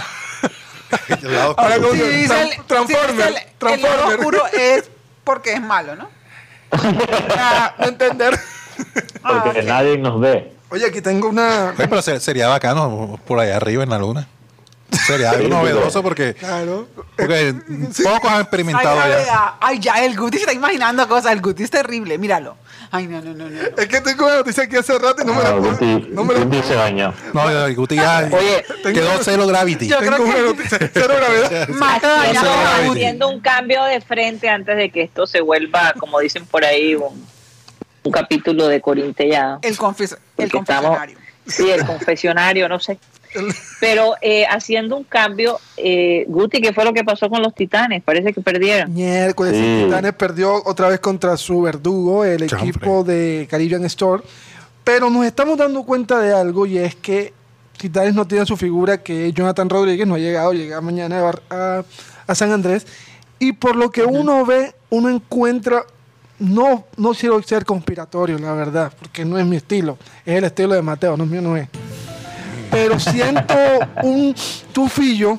El 1.22 1.36
Ahora 1.36 1.48
oscuro. 1.76 1.88
con- 1.88 1.98
Si 1.98 2.02
dice 2.04 2.42
el, 2.42 2.48
Tran- 2.50 2.66
Transformer, 2.66 3.10
si 3.10 3.16
dice 3.16 3.28
el- 3.28 3.34
el 3.34 3.34
lado 3.34 3.46
Transformer. 3.58 4.18
oscuro 4.18 4.42
es 4.52 4.90
porque 5.24 5.52
es 5.54 5.60
malo, 5.60 5.96
¿no? 5.96 6.08
Ah, 7.36 7.74
no 7.78 7.86
entender. 7.86 8.38
Porque 9.22 9.60
Ah, 9.60 9.62
nadie 9.64 9.98
nos 9.98 10.18
ve. 10.20 10.52
Oye, 10.70 10.86
aquí 10.86 11.00
tengo 11.02 11.28
una. 11.28 11.74
Oye, 11.78 11.86
pero 11.88 12.00
se- 12.02 12.18
sería 12.18 12.48
bacano 12.48 13.20
por 13.26 13.38
allá 13.38 13.56
arriba 13.56 13.82
en 13.84 13.90
la 13.90 13.98
luna. 13.98 14.26
Sería 15.06 15.30
algo 15.30 15.48
novedoso 15.48 16.02
porque, 16.02 16.34
Claro. 16.34 16.88
porque 17.16 17.54
pocos 18.02 18.30
han 18.30 18.36
Ay, 18.36 18.40
experimentado 18.42 18.96
ya, 19.00 19.08
ya. 19.08 19.24
ya. 19.24 19.54
Ay, 19.60 19.78
ya, 19.78 20.04
el 20.04 20.16
Guti 20.16 20.36
se 20.38 20.42
está 20.44 20.52
imaginando 20.52 21.06
cosas. 21.08 21.32
El 21.32 21.40
Guti 21.40 21.62
es 21.62 21.70
terrible, 21.70 22.18
míralo. 22.18 22.56
Ay, 22.94 23.06
no, 23.06 23.22
no, 23.22 23.32
no, 23.32 23.48
no. 23.48 23.58
Es 23.78 23.88
que 23.88 24.00
tengo 24.02 24.26
una 24.26 24.36
noticia 24.36 24.64
aquí 24.64 24.76
hace 24.76 24.98
rato 24.98 25.22
y 25.22 25.24
no 25.24 25.32
me 25.34 25.42
la 25.42 25.50
No, 25.52 25.56
puedo. 25.62 25.72
Guti, 25.72 26.08
No 26.10 26.24
me 26.24 26.34
la 26.34 26.40
Guti 26.44 26.62
se 26.62 26.76
bañó. 26.76 27.14
No, 27.32 27.48
el 27.66 27.74
Guti 27.74 27.96
ya 27.96 28.28
Oye, 28.32 28.64
quedó 28.82 29.10
cero 29.22 29.46
gravity. 29.46 29.88
Yo 29.88 29.98
Tengo 29.98 30.12
creo 30.16 30.26
una 30.26 30.34
que 30.36 30.42
noticia. 30.42 30.90
Cero 30.92 31.14
gravedad. 31.16 31.68
más 31.68 32.02
haciendo, 32.04 33.28
un 33.30 33.40
cambio 33.40 33.82
de 33.84 34.00
frente 34.02 34.48
antes 34.50 34.76
de 34.76 34.90
que 34.90 35.02
esto 35.02 35.26
se 35.26 35.40
vuelva, 35.40 35.94
como 35.98 36.20
dicen 36.20 36.44
por 36.44 36.64
ahí, 36.66 36.94
un, 36.94 37.26
un 38.04 38.12
capítulo 38.12 38.68
de 38.68 38.80
Corintellado. 38.82 39.58
el, 39.62 39.76
confes 39.78 40.12
el 40.36 40.44
estamos- 40.46 40.66
confesionario. 40.66 41.18
Sí, 41.46 41.70
el 41.70 41.84
confesionario, 41.84 42.68
no 42.68 42.78
sé. 42.78 42.98
Pero 43.80 44.14
eh, 44.20 44.44
haciendo 44.46 44.96
un 44.96 45.04
cambio, 45.04 45.58
eh, 45.76 46.24
Guti, 46.28 46.60
¿qué 46.60 46.72
fue 46.72 46.84
lo 46.84 46.92
que 46.92 47.02
pasó 47.04 47.28
con 47.28 47.42
los 47.42 47.54
titanes? 47.54 48.02
Parece 48.02 48.32
que 48.32 48.40
perdieron. 48.40 48.92
Miércoles, 48.92 49.54
Sí. 49.56 49.84
Titanes 49.84 50.12
perdió 50.14 50.62
otra 50.64 50.88
vez 50.88 51.00
contra 51.00 51.36
su 51.36 51.62
verdugo, 51.62 52.24
el 52.24 52.42
equipo 52.44 53.02
de 53.04 53.46
Caribbean 53.50 53.84
Store. 53.86 54.22
Pero 54.84 55.10
nos 55.10 55.24
estamos 55.26 55.56
dando 55.58 55.82
cuenta 55.84 56.20
de 56.20 56.32
algo 56.34 56.66
y 56.66 56.78
es 56.78 56.94
que 56.94 57.32
Titanes 57.78 58.14
no 58.14 58.26
tiene 58.26 58.46
su 58.46 58.56
figura, 58.56 59.02
que 59.02 59.28
es 59.28 59.34
Jonathan 59.34 59.68
Rodríguez, 59.68 60.06
no 60.06 60.14
ha 60.14 60.18
llegado, 60.18 60.52
llega 60.52 60.80
mañana 60.80 61.18
a, 61.18 61.22
Bar- 61.22 61.42
a- 61.50 61.84
a 62.26 62.34
San 62.34 62.52
Andrés. 62.52 62.86
Y 63.38 63.52
por 63.54 63.74
lo 63.74 63.90
que 63.90 64.04
uno 64.04 64.44
ve, 64.46 64.72
uno 64.90 65.08
encuentra, 65.08 65.82
no, 66.38 66.84
no 66.96 67.12
quiero 67.12 67.42
ser 67.42 67.64
conspiratorio, 67.64 68.38
la 68.38 68.52
verdad, 68.52 68.92
porque 68.98 69.24
no 69.24 69.36
es 69.38 69.44
mi 69.46 69.56
estilo, 69.56 69.98
es 70.24 70.36
el 70.36 70.44
estilo 70.44 70.74
de 70.74 70.82
Mateo, 70.82 71.16
no 71.16 71.26
mío 71.26 71.40
no 71.42 71.56
es. 71.56 71.68
Pero 72.72 72.98
siento 72.98 73.54
un 74.02 74.34
tufillo 74.72 75.38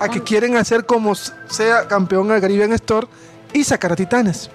a 0.00 0.08
que 0.08 0.22
quieren 0.22 0.56
hacer 0.56 0.84
como 0.86 1.14
sea 1.14 1.86
campeón 1.86 2.28
del 2.28 2.40
Caribbean 2.40 2.72
Store 2.72 3.06
y 3.52 3.62
sacar 3.62 3.92
a 3.92 3.96
Titanes. 3.96 4.50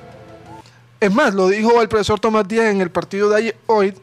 Es 1.00 1.14
más, 1.14 1.34
lo 1.34 1.48
dijo 1.48 1.82
el 1.82 1.88
profesor 1.88 2.20
Tomás 2.20 2.48
Díaz 2.48 2.66
en 2.66 2.82
el 2.82 2.90
partido 2.90 3.30
de 3.30 3.38
ayer- 3.38 3.58
hoy. 3.68 3.94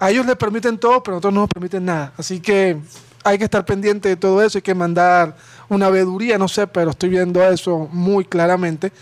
A 0.00 0.10
ellos 0.10 0.26
les 0.26 0.36
permiten 0.36 0.76
todo, 0.78 1.02
pero 1.02 1.14
a 1.14 1.16
nosotros 1.16 1.34
no 1.34 1.40
nos 1.42 1.48
permiten 1.50 1.84
nada. 1.84 2.12
Así 2.18 2.40
que 2.40 2.76
hay 3.22 3.38
que 3.38 3.44
estar 3.44 3.64
pendiente 3.64 4.08
de 4.08 4.16
todo 4.16 4.42
eso. 4.42 4.58
Hay 4.58 4.62
que 4.62 4.74
mandar 4.74 5.36
una 5.68 5.88
veeduría, 5.90 6.36
no 6.36 6.48
sé, 6.48 6.66
pero 6.66 6.90
estoy 6.90 7.10
viendo 7.10 7.42
eso 7.48 7.88
muy 7.92 8.24
claramente. 8.24 8.92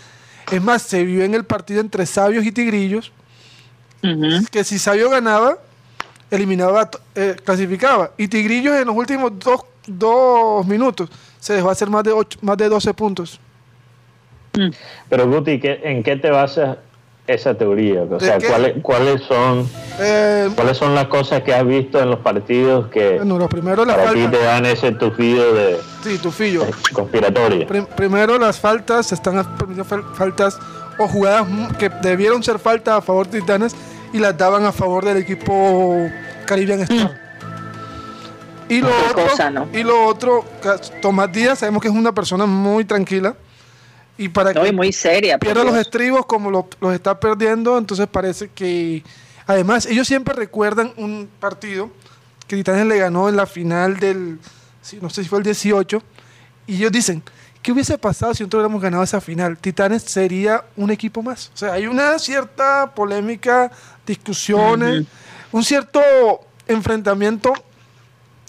Es 0.51 0.61
más, 0.61 0.83
se 0.83 1.03
vio 1.03 1.23
en 1.23 1.33
el 1.33 1.45
partido 1.45 1.81
entre 1.81 2.05
Sabios 2.05 2.45
y 2.45 2.51
Tigrillos 2.51 3.11
que 4.51 4.63
si 4.65 4.77
Sabio 4.77 5.09
ganaba, 5.09 5.57
eliminaba, 6.37 6.89
eh, 7.15 7.35
clasificaba. 7.43 8.11
Y 8.17 8.27
Tigrillos 8.27 8.75
en 8.75 8.87
los 8.87 8.95
últimos 8.95 9.31
dos, 9.39 9.61
dos 9.85 10.65
minutos 10.65 11.09
se 11.39 11.53
dejó 11.53 11.69
hacer 11.69 11.89
más 11.89 12.03
de, 12.03 12.11
ocho- 12.11 12.39
más 12.41 12.57
de 12.57 12.69
12 12.69 12.93
puntos. 12.93 13.39
Pero 15.09 15.27
Guti, 15.29 15.59
¿qué- 15.59 15.79
¿en 15.83 16.03
qué 16.03 16.15
te 16.15 16.29
basas 16.29 16.77
esa 17.25 17.53
teoría? 17.55 18.03
O 18.03 18.05
¿De 18.05 18.19
sea? 18.19 18.37
¿cuáles, 18.39 18.73
¿cuáles 18.83 19.21
son 19.23 19.67
Eh, 19.99 20.49
cuáles 20.55 20.77
son 20.77 20.93
las 20.93 21.07
cosas 21.07 21.41
que 21.43 21.53
has 21.53 21.65
visto 21.65 21.99
en 22.01 22.09
los 22.11 22.19
partidos 22.19 22.87
que 22.89 23.17
bueno, 23.17 23.37
lo 23.37 23.47
primero 23.49 23.83
las 23.85 23.95
para 23.95 24.13
ti 24.13 24.27
te 24.27 24.43
dan 24.43 24.65
ese 24.65 24.91
tufido 24.93 25.53
de 25.53 25.77
Sí, 26.03 26.17
Tufillo. 26.17 26.65
conspiratoria? 26.93 27.65
Prim- 27.67 27.85
primero 27.95 28.37
las 28.37 28.59
faltas, 28.59 29.11
están 29.11 29.35
permitiendo 29.57 29.85
fal- 29.85 30.13
faltas 30.15 30.59
o 30.99 31.07
jugadas 31.07 31.47
que 31.79 31.89
debieron 31.89 32.43
ser 32.43 32.59
faltas 32.59 32.95
a 32.97 33.01
favor 33.01 33.27
de 33.27 33.39
Titanes 33.41 33.75
y 34.13 34.19
las 34.19 34.37
daban 34.37 34.65
a 34.65 34.71
favor 34.71 35.03
del 35.03 35.17
equipo 35.17 36.07
Caribbean 36.45 36.79
Star. 36.81 37.21
Y 38.69 38.79
lo, 38.79 38.87
Qué 38.87 38.93
otro, 39.11 39.27
cosa, 39.27 39.49
¿no? 39.49 39.67
y 39.73 39.83
lo 39.83 40.05
otro, 40.05 40.45
Tomás 41.01 41.31
Díaz, 41.31 41.59
sabemos 41.59 41.81
que 41.81 41.89
es 41.89 41.93
una 41.93 42.13
persona 42.13 42.45
muy 42.45 42.85
tranquila. 42.85 43.35
Y 44.17 44.29
para 44.29 44.53
No, 44.53 44.61
que 44.61 44.69
y 44.69 44.71
muy 44.71 44.91
seria. 44.93 45.37
pierda 45.37 45.63
los 45.63 45.75
estribos 45.75 46.25
como 46.25 46.49
lo- 46.51 46.67
los 46.79 46.93
está 46.93 47.19
perdiendo, 47.19 47.77
entonces 47.77 48.07
parece 48.07 48.49
que... 48.49 49.03
Además, 49.47 49.85
ellos 49.87 50.07
siempre 50.07 50.33
recuerdan 50.33 50.93
un 50.97 51.27
partido 51.39 51.89
que 52.47 52.55
Titanes 52.55 52.85
le 52.85 52.97
ganó 52.99 53.27
en 53.27 53.35
la 53.35 53.45
final 53.47 53.97
del... 53.99 54.39
No 55.01 55.09
sé 55.09 55.23
si 55.23 55.29
fue 55.29 55.39
el 55.39 55.43
18. 55.43 56.01
Y 56.67 56.75
ellos 56.75 56.91
dicen, 56.91 57.23
¿qué 57.63 57.71
hubiese 57.71 57.97
pasado 57.97 58.33
si 58.33 58.43
nosotros 58.43 58.59
hubiéramos 58.59 58.81
ganado 58.81 59.03
esa 59.03 59.21
final? 59.21 59.57
Titanes 59.57 60.03
sería 60.03 60.65
un 60.75 60.91
equipo 60.91 61.23
más. 61.23 61.49
O 61.55 61.57
sea, 61.57 61.73
hay 61.73 61.87
una 61.87 62.19
cierta 62.19 62.91
polémica, 62.93 63.71
discusiones, 64.05 65.05
un 65.51 65.63
cierto 65.63 66.01
enfrentamiento 66.67 67.53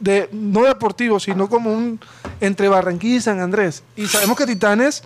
de 0.01 0.29
no 0.33 0.65
deportivo, 0.65 1.21
sino 1.21 1.49
como 1.49 1.73
un 1.73 2.01
entre 2.41 2.69
Barranquilla 2.69 3.17
y 3.17 3.21
San 3.21 3.41
Andrés. 3.41 3.85
Y 3.97 4.07
sabemos 4.09 4.37
que 4.37 4.45
Titanes 4.47 5.03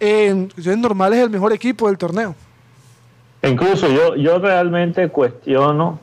en 0.00 0.48
condiciones 0.48 0.80
normales 0.80 1.18
es 1.20 1.24
el 1.24 1.30
mejor 1.30 1.52
equipo 1.52 1.86
del 1.86 1.96
torneo. 1.96 2.34
Incluso 3.42 3.88
yo, 3.88 4.16
yo 4.16 4.38
realmente 4.40 5.08
cuestiono 5.08 6.00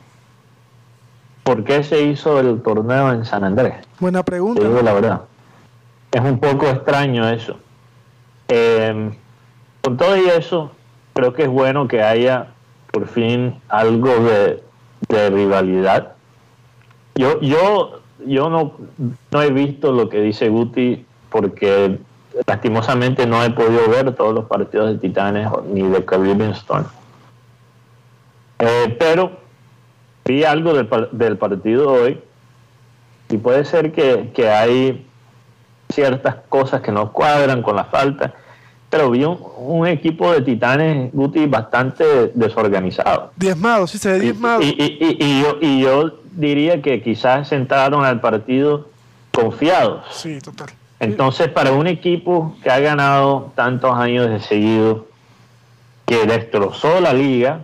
por 1.42 1.62
qué 1.64 1.84
se 1.84 2.02
hizo 2.02 2.40
el 2.40 2.62
torneo 2.62 3.12
en 3.12 3.26
San 3.26 3.44
Andrés. 3.44 3.74
Buena 4.00 4.20
Te 4.20 4.24
pregunta. 4.32 4.66
digo 4.66 4.80
la 4.80 4.94
verdad. 4.94 5.20
Es 6.14 6.20
un 6.20 6.38
poco 6.38 6.68
extraño 6.68 7.28
eso. 7.28 7.56
Eh, 8.46 9.10
con 9.82 9.96
todo 9.96 10.16
y 10.16 10.28
eso, 10.28 10.70
creo 11.12 11.32
que 11.32 11.42
es 11.42 11.48
bueno 11.48 11.88
que 11.88 12.04
haya 12.04 12.52
por 12.92 13.08
fin 13.08 13.60
algo 13.68 14.10
de, 14.20 14.62
de 15.08 15.30
rivalidad. 15.30 16.12
Yo, 17.16 17.40
yo, 17.40 18.00
yo 18.24 18.48
no, 18.48 18.74
no 19.32 19.42
he 19.42 19.50
visto 19.50 19.90
lo 19.90 20.08
que 20.08 20.20
dice 20.20 20.48
Guti 20.50 21.04
porque 21.30 21.98
lastimosamente 22.46 23.26
no 23.26 23.42
he 23.42 23.50
podido 23.50 23.88
ver 23.88 24.14
todos 24.14 24.32
los 24.32 24.44
partidos 24.44 24.90
de 24.90 24.98
Titanes 24.98 25.48
ni 25.66 25.82
de 25.82 26.04
Caribbean 26.04 26.52
Storm. 26.52 26.86
Eh, 28.60 28.96
pero 29.00 29.32
vi 30.24 30.44
algo 30.44 30.74
del, 30.74 30.88
del 31.10 31.36
partido 31.38 31.90
hoy 31.90 32.20
y 33.30 33.36
puede 33.36 33.64
ser 33.64 33.90
que, 33.90 34.30
que 34.32 34.48
hay 34.48 35.04
ciertas 35.94 36.36
cosas 36.48 36.80
que 36.82 36.92
no 36.92 37.12
cuadran 37.12 37.62
con 37.62 37.76
la 37.76 37.84
falta, 37.84 38.32
pero 38.90 39.10
vi 39.10 39.24
un, 39.24 39.38
un 39.58 39.86
equipo 39.86 40.32
de 40.32 40.42
Titanes, 40.42 41.12
Guti, 41.12 41.46
bastante 41.46 42.32
desorganizado. 42.34 43.32
Diezmado, 43.36 43.86
sí 43.86 43.98
se 43.98 44.10
ve 44.12 44.20
diezmado. 44.20 44.60
y- 44.62 44.66
y- 44.78 45.16
y- 45.18 45.42
yo, 45.42 45.56
y 45.60 45.80
yo 45.82 46.18
diría 46.32 46.82
que 46.82 47.02
quizás 47.02 47.50
entraron 47.52 48.04
al 48.04 48.20
partido 48.20 48.88
confiados. 49.32 50.04
Sí, 50.10 50.38
total. 50.40 50.68
Entonces, 51.00 51.48
para 51.48 51.72
un 51.72 51.86
equipo 51.86 52.56
que 52.62 52.70
ha 52.70 52.78
ganado 52.78 53.52
tantos 53.54 53.94
años 53.96 54.30
de 54.30 54.40
seguido, 54.40 55.06
que 56.06 56.24
destrozó 56.26 57.00
la 57.00 57.12
liga 57.12 57.60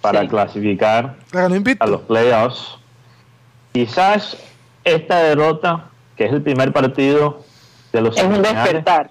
para 0.00 0.22
Sí. 0.22 0.28
clasificar 0.28 1.16
a 1.80 1.86
los 1.86 2.00
playoffs, 2.02 2.76
quizás 3.72 4.36
esta 4.84 5.18
derrota, 5.22 5.84
que 6.18 6.26
es 6.26 6.32
el 6.32 6.42
primer 6.42 6.72
partido 6.72 7.42
de 7.92 8.00
los 8.02 8.16
Es 8.18 8.24
un 8.24 8.42
despertar. 8.42 9.10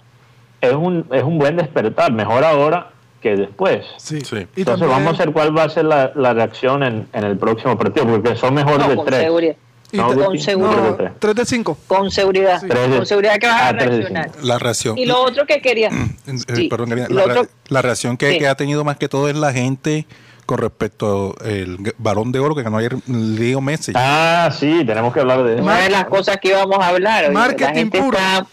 es 0.62 0.74
un, 0.74 1.08
es 1.12 1.24
un 1.24 1.40
buen 1.40 1.56
despertar, 1.58 2.12
mejor 2.12 2.44
ahora 2.44 2.90
que 3.22 3.36
después. 3.36 3.86
Sí. 3.98 4.20
Sí. 4.22 4.36
Entonces 4.36 4.66
también- 4.66 4.90
vamos 4.92 5.20
a 5.20 5.24
ver 5.24 5.34
cuál 5.34 5.58
va 5.58 5.64
a 5.64 5.70
ser 5.70 5.86
la, 5.86 6.12
la 6.16 6.34
reacción 6.34 6.84
en, 6.84 7.08
en 7.14 7.24
el 7.24 7.38
próximo 7.38 7.76
partido, 7.78 8.06
porque 8.06 8.36
son 8.36 8.54
mejor 8.54 8.78
No, 8.80 8.90
de 8.90 8.96
con 8.96 9.06
tres. 9.08 9.22
seguridad. 9.24 9.56
No, 9.94 10.08
con 10.08 10.18
Guti, 10.26 10.40
seguridad. 10.40 10.82
no, 10.84 10.96
tres. 10.96 11.12
3 11.18 11.36
de 11.36 11.46
5. 11.46 11.78
Con 11.88 12.12
seguridad. 12.12 12.60
Sí. 12.60 12.68
Tres 12.68 12.90
de- 12.92 12.98
Con 12.98 13.06
seguridad 13.06 13.38
que 13.40 13.48
vas 13.48 13.62
a 13.62 13.68
ah, 13.70 13.72
reaccionar. 13.72 14.30
cinco. 14.34 14.46
La 14.46 14.60
reacción. 14.60 14.98
Y 14.98 15.06
lo 15.06 15.22
otro 15.24 15.46
que 15.46 15.62
quería. 15.62 15.90
Eh, 16.28 16.56
Sí. 16.56 16.68
perdón, 16.68 16.90
la, 17.10 17.24
otro- 17.24 17.48
la 17.70 17.82
reacción 17.82 18.18
que, 18.18 18.34
Sí. 18.34 18.40
que 18.40 18.48
ha 18.50 18.56
tenido 18.56 18.84
más 18.84 18.98
que 18.98 19.08
todo 19.08 19.30
es 19.30 19.36
la 19.38 19.54
gente 19.54 20.06
con 20.48 20.60
respecto 20.60 21.36
al 21.44 21.78
balón 21.98 22.32
de 22.32 22.40
oro 22.40 22.56
que 22.56 22.64
ganó 22.64 22.78
ayer 22.78 22.96
Leo 23.06 23.60
Messi. 23.60 23.92
Ah, 23.94 24.50
sí, 24.58 24.82
tenemos 24.86 25.14
que 25.14 25.20
hablar 25.20 25.44
de 25.44 25.56
eso. 25.56 25.64
Una 25.64 25.82
de 25.82 25.90
las 25.90 26.06
cosas 26.06 26.38
que 26.38 26.48
íbamos 26.48 26.80
a 26.80 26.88
hablar. 26.88 27.26
oye, 27.26 27.34
la 27.34 27.40
Marketing 27.40 27.74
gente 27.74 28.02
puro. 28.02 28.18
está, 28.18 28.48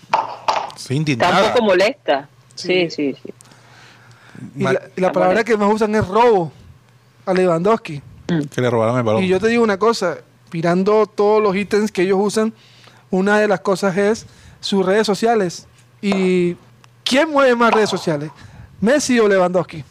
Sí, 0.76 1.04
está 1.06 1.40
un 1.40 1.52
poco 1.52 1.64
molesta. 1.64 2.28
Sí. 2.56 2.90
Sí, 2.90 3.14
sí, 3.14 3.16
sí. 3.22 3.32
Y 4.56 4.64
la, 4.64 4.82
y 4.96 5.00
la 5.00 5.12
palabra 5.12 5.44
que 5.44 5.56
más 5.56 5.72
usan 5.72 5.94
es 5.94 6.06
robo 6.06 6.52
a 7.24 7.32
Lewandowski. 7.32 8.02
Que 8.26 8.60
le 8.60 8.68
robaron 8.68 8.96
el 8.96 9.04
balón. 9.04 9.22
Y 9.22 9.28
yo 9.28 9.38
te 9.38 9.46
digo 9.46 9.62
una 9.62 9.78
cosa, 9.78 10.18
mirando 10.52 11.06
todos 11.06 11.40
los 11.40 11.54
ítems 11.54 11.92
que 11.92 12.02
ellos 12.02 12.18
usan, 12.20 12.52
una 13.10 13.38
de 13.38 13.46
las 13.46 13.60
cosas 13.60 13.96
es 13.96 14.26
sus 14.58 14.84
redes 14.84 15.06
sociales. 15.06 15.68
¿Y 16.02 16.56
quién 17.04 17.30
mueve 17.30 17.54
más 17.54 17.72
redes 17.72 17.88
sociales? 17.88 18.32
¿Messi 18.80 19.20
o 19.20 19.28
Lewandowski? 19.28 19.84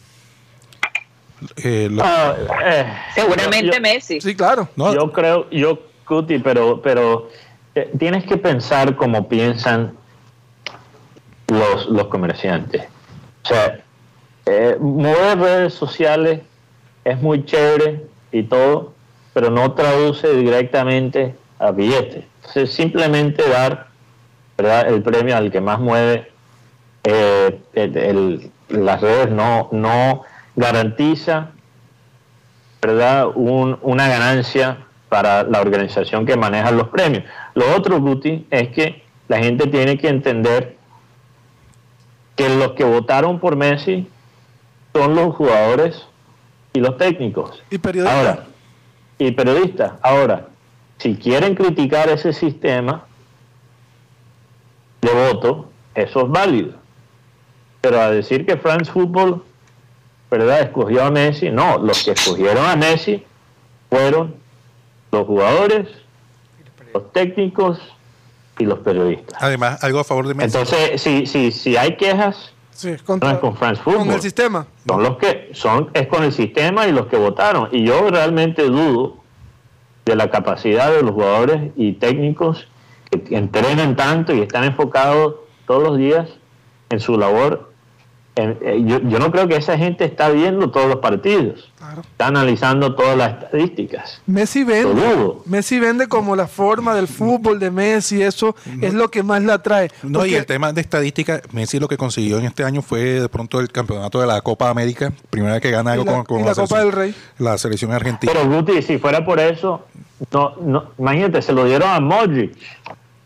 Eh, 1.62 1.88
lo- 1.90 2.02
Ah, 2.04 2.34
eh, 2.64 2.86
Seguramente 3.14 3.74
yo- 3.76 3.80
Messi. 3.80 4.20
Sí, 4.20 4.34
claro. 4.34 4.68
no, 4.76 4.94
Yo 4.94 5.12
creo, 5.12 5.48
yo, 5.50 5.78
Cuti, 6.04 6.38
pero, 6.38 6.80
pero 6.82 7.28
eh, 7.74 7.90
tienes 7.98 8.24
que 8.24 8.36
pensar 8.36 8.94
como 8.96 9.28
piensan 9.28 9.94
los, 11.48 11.86
los 11.86 12.06
comerciantes. 12.08 12.82
O 13.44 13.48
sea, 13.48 13.80
eh, 14.46 14.76
mover 14.80 15.38
redes 15.38 15.74
sociales 15.74 16.40
es 17.04 17.20
muy 17.20 17.44
chévere 17.44 18.06
y 18.32 18.42
todo, 18.44 18.92
pero 19.32 19.50
no 19.50 19.72
traduce 19.72 20.32
directamente 20.34 21.34
a 21.58 21.70
billetes. 21.70 22.24
Entonces, 22.38 22.72
simplemente 22.72 23.48
dar 23.48 23.88
¿verdad? 24.56 24.88
el 24.88 25.02
premio 25.02 25.36
al 25.36 25.50
que 25.50 25.60
más 25.60 25.78
mueve 25.80 26.30
eh, 27.04 27.60
el- 27.74 27.96
el- 27.96 28.50
las 28.68 29.00
redes 29.00 29.30
no, 29.30 29.68
no 29.72 30.22
garantiza 30.56 31.50
¿verdad? 32.82 33.28
Un- 33.34 33.78
una 33.80 34.08
ganancia 34.08 34.76
para 35.08 35.42
la 35.44 35.60
organización 35.62 36.26
que 36.26 36.36
maneja 36.36 36.70
los 36.70 36.88
premios. 36.88 37.24
Lo 37.54 37.74
otro, 37.74 37.98
Guti, 37.98 38.46
es 38.50 38.68
que 38.68 39.02
la 39.26 39.38
gente 39.38 39.66
tiene 39.68 39.96
que 39.96 40.08
entender 40.08 40.76
que 42.36 42.48
los 42.50 42.72
que 42.72 42.84
votaron 42.84 43.38
por 43.40 43.56
Messi 43.56 44.06
son 44.92 45.14
los 45.14 45.34
jugadores 45.34 46.06
y 46.74 46.80
los 46.80 46.98
técnicos. 46.98 47.62
Y 47.70 47.78
periodistas. 47.78 48.18
Ahora, 48.18 48.44
y 49.18 49.30
periodistas. 49.30 49.92
Ahora, 50.02 50.48
si 50.98 51.14
quieren 51.16 51.54
criticar 51.54 52.10
ese 52.10 52.34
sistema 52.34 53.06
de 55.00 55.10
voto, 55.10 55.70
eso 55.94 56.20
es 56.26 56.28
válido. 56.30 56.72
Pero 57.80 58.00
a 58.00 58.10
decir 58.10 58.44
que 58.44 58.56
France 58.58 58.90
Football, 58.92 59.42
¿verdad?, 60.38 60.60
escogió 60.62 61.04
a 61.04 61.10
Messi, 61.10 61.50
no, 61.50 61.78
los 61.78 62.04
que 62.04 62.12
escogieron 62.12 62.64
a 62.66 62.76
Messi 62.76 63.24
fueron 63.90 64.34
los 65.12 65.26
jugadores, 65.26 65.88
los 66.92 67.12
técnicos 67.12 67.78
y 68.58 68.64
los 68.64 68.80
periodistas. 68.80 69.40
Además, 69.42 69.82
algo 69.82 70.00
a 70.00 70.04
favor 70.04 70.26
de 70.26 70.34
Messi. 70.34 70.56
Entonces, 70.56 71.00
si, 71.00 71.26
si, 71.26 71.52
si 71.52 71.76
hay 71.76 71.96
quejas, 71.96 72.50
Sí, 72.74 72.88
no 72.88 73.30
es 73.30 73.38
con 73.38 73.56
France 73.56 73.80
Football 73.80 74.06
con 74.06 74.14
el 74.14 74.20
sistema. 74.20 74.66
son 74.88 75.02
los 75.04 75.16
que 75.18 75.50
son 75.52 75.90
es 75.94 76.08
con 76.08 76.24
el 76.24 76.32
sistema 76.32 76.88
y 76.88 76.92
los 76.92 77.06
que 77.06 77.16
votaron 77.16 77.68
y 77.70 77.86
yo 77.86 78.10
realmente 78.10 78.64
dudo 78.64 79.18
de 80.04 80.16
la 80.16 80.28
capacidad 80.28 80.90
de 80.92 81.02
los 81.02 81.12
jugadores 81.12 81.70
y 81.76 81.92
técnicos 81.92 82.66
que 83.12 83.36
entrenan 83.36 83.94
tanto 83.94 84.34
y 84.34 84.40
están 84.40 84.64
enfocados 84.64 85.36
todos 85.68 85.84
los 85.84 85.98
días 85.98 86.28
en 86.90 86.98
su 86.98 87.16
labor 87.16 87.72
Eh, 88.36 88.82
yo, 88.84 88.98
yo 89.02 89.20
no 89.20 89.30
creo 89.30 89.46
que 89.46 89.54
esa 89.54 89.78
gente 89.78 90.04
está 90.04 90.28
viendo 90.28 90.68
todos 90.72 90.88
los 90.88 90.96
partidos 90.96 91.70
Claro. 91.78 92.00
está 92.00 92.26
analizando 92.28 92.96
todas 92.96 93.16
las 93.16 93.44
estadísticas 93.44 94.20
Messi 94.26 94.64
vende. 94.64 95.00
Messi 95.44 95.78
vende 95.78 96.08
como 96.08 96.34
la 96.34 96.48
forma 96.48 96.94
del 96.96 97.06
fútbol 97.06 97.60
de 97.60 97.70
Messi, 97.70 98.22
eso 98.22 98.56
es 98.80 98.92
lo 98.92 99.08
que 99.08 99.22
más 99.22 99.40
la 99.44 99.54
atrae. 99.54 99.90
No, 100.02 100.26
y 100.26 100.34
el 100.34 100.46
tema 100.46 100.72
de 100.72 100.80
estadística, 100.80 101.42
Messi 101.52 101.78
lo 101.78 101.86
que 101.86 101.96
consiguió 101.96 102.38
en 102.40 102.46
este 102.46 102.64
año 102.64 102.82
fue 102.82 103.00
de 103.20 103.28
pronto 103.28 103.60
el 103.60 103.70
campeonato 103.70 104.20
de 104.20 104.26
la 104.26 104.40
Copa 104.40 104.68
América, 104.68 105.12
primera 105.30 105.52
vez 105.52 105.62
que 105.62 105.70
gana 105.70 105.90
Y 105.90 105.98
algo 106.00 106.04
la- 106.06 106.12
con, 106.16 106.24
con 106.24 106.40
y 106.40 106.44
la 106.44 106.54
Copa 106.56 106.80
del 106.80 106.90
Rey. 106.90 107.14
la 107.38 107.56
selección 107.56 107.92
argentina. 107.92 108.32
pero 108.34 108.48
Guti 108.50 108.82
si 108.82 108.98
fuera 108.98 109.24
por 109.24 109.38
eso 109.38 109.86
no, 110.32 110.54
no 110.60 110.90
imagínate 110.98 111.40
se 111.40 111.52
lo 111.52 111.66
dieron 111.66 111.88
a 111.90 112.00
Modric 112.00 112.56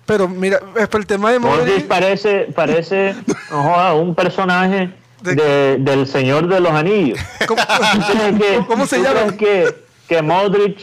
Pero 0.05 0.27
mira, 0.29 0.59
es 0.77 0.89
por 0.89 1.01
el 1.01 1.07
tema 1.07 1.31
de 1.33 1.39
Modric 1.39 1.67
Modric. 1.67 1.87
parece 1.87 2.39
parece 2.55 3.15
no 3.51 3.63
joda, 3.63 3.95
un 3.95 4.15
personaje 4.15 4.91
De- 5.23 5.35
de- 5.35 5.77
del 5.79 6.07
Señor 6.07 6.47
de 6.49 6.61
los 6.61 6.71
Anillos 6.73 7.19
¿Cómo, 7.49 7.61
¿Tú 7.61 8.01
crees 8.13 8.39
que, 8.41 8.67
¿Cómo 8.67 8.87
se 8.87 9.03
llama? 9.03 9.21
crees 9.21 9.33
que, 9.35 9.75
que 10.09 10.23
Modric 10.23 10.79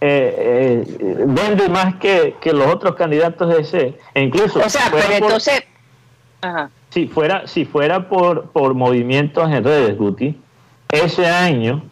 eh, 0.00 0.84
eh, 0.98 1.24
vende 1.26 1.68
más 1.68 1.96
que, 1.96 2.34
que 2.40 2.52
los 2.52 2.66
otros 2.66 2.94
candidatos 2.96 3.48
de 3.54 3.60
ese? 3.60 3.98
E 4.14 4.22
incluso 4.22 4.58
O 4.58 4.68
sea, 4.68 4.88
pero 4.90 5.04
por- 5.04 5.12
entonces. 5.12 5.62
Ajá. 6.40 6.70
si 6.90 7.06
fuera, 7.06 7.46
si 7.46 7.64
fuera 7.64 8.08
por, 8.08 8.50
por 8.50 8.74
movimientos 8.74 9.48
en 9.50 9.62
redes, 9.62 9.96
Guti, 9.96 10.36
ese 10.90 11.26
año 11.26 11.82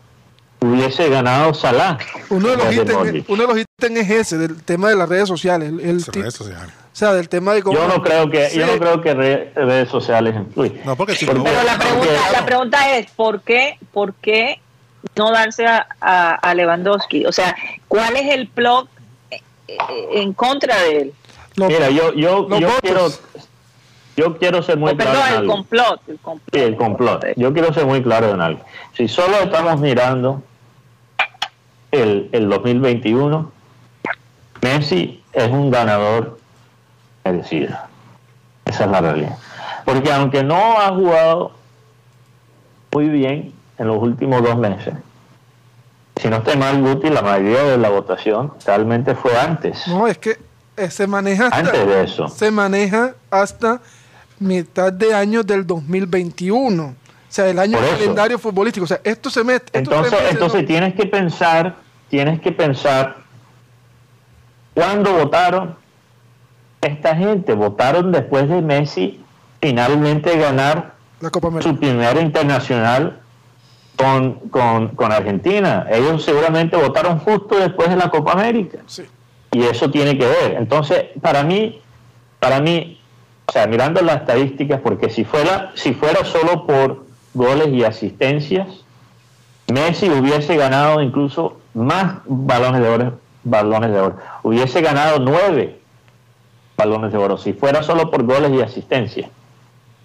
hubiese 0.60 1.08
ganado 1.08 1.54
Salah. 1.54 1.98
Uno 2.28 2.48
de, 2.48 2.56
los 2.56 2.72
ítems, 2.74 3.24
uno 3.28 3.42
de 3.42 3.48
los 3.48 3.58
ítems 3.58 3.98
es 3.98 4.10
ese, 4.10 4.38
del 4.38 4.62
tema 4.62 4.88
de 4.90 4.96
las 4.96 5.08
redes 5.08 5.28
sociales. 5.28 5.68
El, 5.70 6.02
redes 6.04 6.34
sociales. 6.34 6.70
o 6.92 6.96
sea, 6.96 7.12
del 7.14 7.28
tema 7.28 7.54
de 7.54 7.62
cómo. 7.62 7.76
Yo 7.78 7.88
no 7.88 8.02
creo 8.02 8.30
que, 8.30 8.50
yo 8.54 8.66
no 8.66 8.78
creo 8.78 9.00
que 9.00 9.14
re- 9.14 9.52
redes 9.54 9.88
sociales 9.88 10.34
influyen. 10.36 10.80
No, 10.84 10.96
porque 10.96 11.14
si 11.14 11.26
no- 11.26 11.42
Pero 11.42 11.62
la 11.62 11.78
pregunta, 11.78 12.06
Porque- 12.08 12.32
la 12.38 12.46
pregunta 12.46 12.96
es, 12.96 13.10
¿por 13.12 13.40
qué, 13.42 13.78
por 13.92 14.14
qué 14.14 14.60
no 15.16 15.30
darse 15.32 15.66
a, 15.66 15.86
a- 16.00 16.34
a 16.34 16.54
Lewandowski? 16.54 17.24
O 17.26 17.32
sea, 17.32 17.56
¿cuál 17.88 18.16
es 18.16 18.30
el 18.34 18.48
plot 18.48 18.88
en 20.12 20.32
contra 20.34 20.78
de 20.82 20.96
él? 20.98 21.12
Lo- 21.56 21.66
Mira, 21.68 21.90
yo, 21.90 22.12
yo, 22.14 22.46
los 22.48 22.60
yo 22.60 22.66
votos. 22.68 22.80
quiero, 22.82 23.08
yo 24.16 24.38
quiero 24.38 24.62
ser 24.62 24.76
muy 24.76 24.92
O, 24.92 24.96
claro. 24.96 25.18
perdón, 25.20 25.42
el 25.42 25.48
complot. 25.48 26.00
El 26.08 26.18
complot. 26.18 26.48
Sí, 26.52 26.60
el 26.60 26.76
complot. 26.76 27.24
Yo 27.36 27.52
quiero 27.52 27.72
ser 27.72 27.86
muy 27.86 28.02
claro 28.02 28.30
en 28.34 28.40
algo. 28.40 28.64
Si 28.96 29.08
solo 29.08 29.38
estamos 29.38 29.80
mirando 29.80 30.42
el, 31.92 32.28
el 32.32 32.48
2021, 32.48 33.50
Messi 34.62 35.22
es 35.32 35.48
un 35.50 35.70
ganador 35.70 36.38
merecido. 37.24 37.76
Esa 38.64 38.84
es 38.84 38.90
la 38.90 39.00
realidad. 39.00 39.36
Porque 39.84 40.12
aunque 40.12 40.42
no 40.44 40.80
ha 40.80 40.88
jugado 40.90 41.52
muy 42.92 43.08
bien 43.08 43.52
en 43.78 43.88
los 43.88 43.98
últimos 43.98 44.42
dos 44.42 44.56
meses, 44.58 44.94
si 46.16 46.28
no 46.28 46.36
estoy 46.36 46.56
mal, 46.56 46.80
Guti, 46.82 47.08
la 47.08 47.22
mayoría 47.22 47.62
de 47.64 47.78
la 47.78 47.88
votación 47.88 48.52
realmente 48.66 49.14
fue 49.14 49.38
antes. 49.38 49.88
No, 49.88 50.06
es 50.06 50.18
que 50.18 50.38
eh, 50.76 50.90
se 50.90 51.06
maneja 51.06 51.46
hasta, 51.46 51.58
Antes 51.58 51.86
de 51.86 52.04
eso. 52.04 52.28
se 52.28 52.50
maneja 52.50 53.14
hasta 53.30 53.80
mitad 54.38 54.92
de 54.92 55.14
año 55.14 55.42
del 55.42 55.66
2021. 55.66 56.94
O 57.30 57.32
sea, 57.32 57.48
el 57.48 57.58
año 57.60 57.78
calendario 57.78 58.38
futbolístico. 58.40 58.84
O 58.84 58.88
sea, 58.88 59.00
esto 59.04 59.30
se 59.30 59.44
mete. 59.44 59.78
Entonces, 59.78 60.18
entonces 60.32 60.62
no- 60.62 60.66
tienes 60.66 60.94
que 60.94 61.06
pensar, 61.06 61.76
tienes 62.08 62.40
que 62.40 62.50
pensar 62.50 63.18
cuándo 64.74 65.12
votaron 65.14 65.76
esta 66.80 67.14
gente. 67.14 67.54
Votaron 67.54 68.10
después 68.10 68.48
de 68.48 68.60
Messi 68.62 69.20
finalmente 69.60 70.36
ganar 70.38 70.94
la 71.20 71.30
Copa 71.30 71.48
América. 71.48 71.70
su 71.70 71.78
primera 71.78 72.20
internacional 72.20 73.20
con, 73.96 74.34
con, 74.50 74.88
con 74.88 75.12
Argentina. 75.12 75.86
Ellos 75.90 76.24
seguramente 76.24 76.76
votaron 76.76 77.18
justo 77.20 77.56
después 77.58 77.90
de 77.90 77.96
la 77.96 78.10
Copa 78.10 78.32
América. 78.32 78.78
Sí. 78.86 79.04
Y 79.52 79.62
eso 79.62 79.88
tiene 79.90 80.18
que 80.18 80.26
ver. 80.26 80.54
Entonces, 80.58 81.04
para 81.20 81.44
mí, 81.44 81.80
para 82.40 82.60
mí, 82.60 83.00
o 83.46 83.52
sea, 83.52 83.66
mirando 83.66 84.00
las 84.02 84.16
estadísticas, 84.16 84.80
porque 84.80 85.10
si 85.10 85.24
fuera, 85.24 85.70
si 85.74 85.92
fuera 85.92 86.24
solo 86.24 86.66
por 86.66 87.09
goles 87.34 87.68
y 87.68 87.84
asistencias, 87.84 88.68
Messi 89.68 90.10
hubiese 90.10 90.56
ganado 90.56 91.00
incluso 91.00 91.58
más 91.74 92.16
balones 92.26 92.82
de 92.82 92.88
oro, 92.88 93.18
balones 93.44 93.92
de 93.92 94.00
oro. 94.00 94.16
Hubiese 94.42 94.80
ganado 94.80 95.18
nueve 95.20 95.78
balones 96.76 97.12
de 97.12 97.18
oro. 97.18 97.38
Si 97.38 97.52
fuera 97.52 97.82
solo 97.82 98.10
por 98.10 98.24
goles 98.24 98.50
y 98.52 98.62
asistencias, 98.62 99.30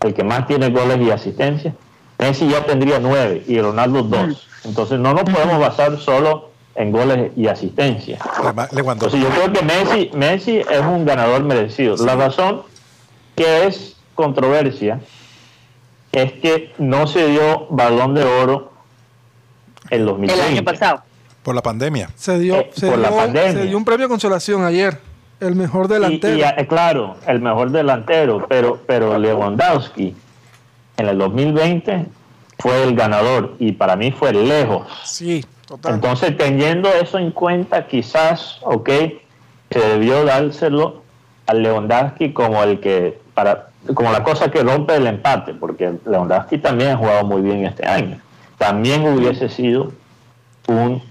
el 0.02 0.14
que 0.14 0.24
más 0.24 0.46
tiene 0.46 0.70
goles 0.70 1.00
y 1.02 1.10
asistencias, 1.10 1.74
Messi 2.20 2.48
ya 2.48 2.64
tendría 2.64 3.00
nueve 3.00 3.44
y 3.48 3.60
Ronaldo 3.60 4.04
dos. 4.04 4.48
Entonces 4.64 5.00
no 5.00 5.14
nos 5.14 5.24
podemos 5.24 5.60
basar 5.60 5.98
solo 5.98 6.52
en 6.76 6.92
goles 6.92 7.32
y 7.36 7.48
asistencias. 7.48 8.20
Entonces 8.78 9.20
yo 9.20 9.30
creo 9.30 9.52
que 9.52 9.64
Messi, 9.64 10.12
Messi 10.14 10.58
es 10.58 10.82
un 10.82 11.06
ganador 11.06 11.44
merecido. 11.44 11.96
La 11.98 12.16
razón 12.16 12.62
que 13.36 13.66
es 13.66 13.96
controversia 14.14 15.02
es 16.24 16.34
que 16.34 16.74
no 16.78 17.08
se 17.08 17.28
dio 17.28 17.68
balón 17.70 18.14
de 18.14 18.24
oro 18.24 18.72
en 19.90 20.02
El 20.02 20.06
2020. 20.08 20.44
año 20.44 20.64
pasado. 20.64 21.02
por 21.44 21.54
la 21.56 21.62
pandemia. 21.62 22.10
Se 22.16 22.40
dio, 22.40 22.56
Eh, 22.56 22.72
se, 22.74 22.90
por 22.90 22.98
la 23.00 23.10
dio, 23.10 23.18
pandemia. 23.18 23.52
se 23.54 23.68
dio 23.68 23.78
un 23.78 23.86
premio 23.86 24.06
de 24.08 24.10
consolación 24.10 24.64
ayer. 24.64 25.00
El 25.40 25.56
mejor 25.56 25.88
delantero. 25.88 26.38
y, 26.58 26.66
claro, 26.66 27.18
el 27.28 27.42
mejor 27.42 27.70
delantero, 27.72 28.46
pero, 28.48 28.80
pero 28.88 29.18
Lewandowski 29.20 30.16
en 30.98 31.08
el 31.08 31.18
2020 31.18 32.06
fue 32.58 32.84
el 32.84 32.96
ganador 32.96 33.54
y 33.60 33.74
para 33.74 33.96
mí 33.98 34.12
fue 34.12 34.32
lejos. 34.32 34.88
sí, 35.04 35.44
total. 35.68 35.96
Entonces, 35.96 36.38
teniendo 36.38 36.90
eso 36.94 37.18
en 37.20 37.32
cuenta, 37.32 37.86
quizás, 37.86 38.60
ok, 38.62 38.90
se 39.70 39.80
debió 39.80 40.24
dárselo 40.24 41.04
al 41.48 41.62
Lewandowski 41.62 42.32
como 42.32 42.64
el 42.64 42.80
que, 42.80 43.20
para, 43.34 43.68
como 43.94 44.12
la 44.12 44.24
cosa 44.24 44.50
que 44.50 44.64
rompe 44.64 44.96
el 44.96 45.08
empate, 45.08 45.54
porque 45.54 45.94
Lewandowski 46.06 46.58
también 46.58 46.92
ha 46.92 46.98
jugado 46.98 47.26
muy 47.26 47.42
bien 47.42 47.66
este 47.66 47.86
año. 47.88 48.20
También 48.58 49.06
hubiese 49.08 49.50
sido 49.50 49.92
un, 50.68 51.02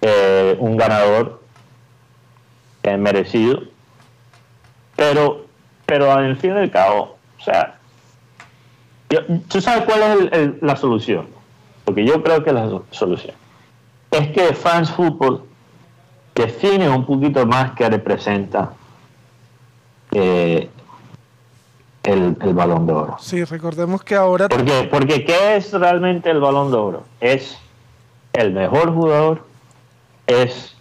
eh, 0.00 0.56
un 0.58 0.76
ganador 0.76 1.40
eh, 2.82 2.96
merecido. 2.96 3.62
Pero, 4.96 5.46
pero 5.86 6.12
al 6.12 6.36
fin 6.36 6.54
y 6.54 6.58
al 6.58 6.70
cabo, 6.70 7.16
o 7.40 7.42
sea, 7.42 7.78
¿tú 9.48 9.60
sabes 9.60 9.84
cuál 9.84 10.02
es 10.02 10.32
el- 10.32 10.58
la 10.60 10.76
solución? 10.76 11.26
Porque 11.84 12.04
yo 12.06 12.22
creo 12.22 12.42
que 12.44 12.52
la 12.52 12.68
so- 12.68 12.84
solución 12.90 13.34
es 14.10 14.28
que 14.28 14.54
France 14.54 14.92
Football 14.92 15.42
define 16.34 16.88
un 16.88 17.04
poquito 17.04 17.44
más 17.46 17.72
que 17.72 17.88
representa 17.88 18.70
eh, 20.12 20.70
el, 22.04 22.36
el 22.40 22.54
balón 22.54 22.86
de 22.86 22.92
oro. 22.92 23.16
Sí, 23.20 23.44
recordemos 23.44 24.02
que 24.02 24.14
ahora 24.14 24.48
Porque, 24.48 24.88
porque 24.90 25.24
¿qué 25.24 25.56
es 25.56 25.72
realmente 25.72 26.30
el 26.30 26.40
balón 26.40 26.70
de 26.70 26.76
oro? 26.76 27.02
Es 27.20 27.58
el 28.32 28.52
mejor 28.52 28.92
jugador, 28.94 29.42
es 30.26 30.76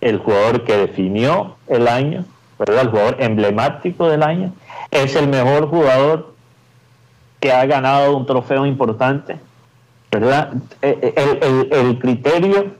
el 0.00 0.18
jugador 0.18 0.64
que 0.64 0.76
definió 0.76 1.56
el 1.68 1.88
año, 1.88 2.24
¿verdad? 2.58 2.82
El 2.82 2.88
jugador 2.90 3.16
emblemático 3.20 4.08
del 4.08 4.22
año. 4.22 4.52
Es 4.90 5.14
el 5.16 5.28
mejor 5.28 5.68
jugador 5.68 6.34
que 7.40 7.52
ha 7.52 7.64
ganado 7.66 8.16
un 8.16 8.26
trofeo 8.26 8.66
importante, 8.66 9.38
¿verdad? 10.10 10.52
Eh, 10.82 10.98
eh, 11.02 11.14
El, 11.16 11.42
el- 11.42 11.72
el 11.86 11.98
criterio 11.98 12.74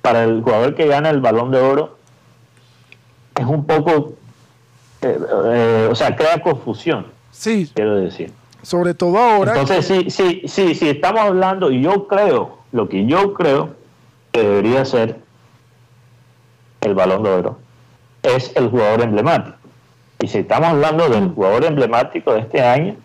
para 0.00 0.24
el 0.24 0.42
jugador 0.42 0.74
que 0.74 0.86
gana 0.86 1.10
el 1.10 1.20
balón 1.20 1.50
de 1.50 1.60
oro 1.60 1.98
es 3.38 3.46
un 3.46 3.64
poco, 3.66 4.12
eh, 5.02 5.18
eh, 5.54 5.88
o 5.90 5.94
sea, 5.94 6.14
crea 6.16 6.40
confusión, 6.42 7.06
Sí, 7.30 7.70
quiero 7.74 7.96
decir. 7.96 8.32
sobre 8.62 8.94
todo 8.94 9.18
ahora. 9.18 9.52
Entonces, 9.52 9.86
sí, 9.86 10.10
sí, 10.10 10.42
sí, 10.46 10.74
sí, 10.74 10.88
estamos 10.90 11.20
hablando, 11.22 11.70
y 11.70 11.82
yo 11.82 12.06
creo, 12.06 12.58
lo 12.72 12.88
que 12.88 13.06
yo 13.06 13.34
creo 13.34 13.70
que 14.32 14.42
debería 14.42 14.84
ser 14.84 15.18
el 16.80 16.94
balón 16.94 17.22
de 17.22 17.30
oro, 17.30 17.58
es 18.22 18.52
el 18.56 18.68
jugador 18.70 19.02
emblemático. 19.02 19.56
Y 20.20 20.28
si 20.28 20.38
estamos 20.38 20.68
hablando 20.68 21.08
del 21.08 21.30
jugador 21.30 21.64
emblemático 21.64 22.32
de 22.32 22.40
este 22.40 22.62
año, 22.62 22.96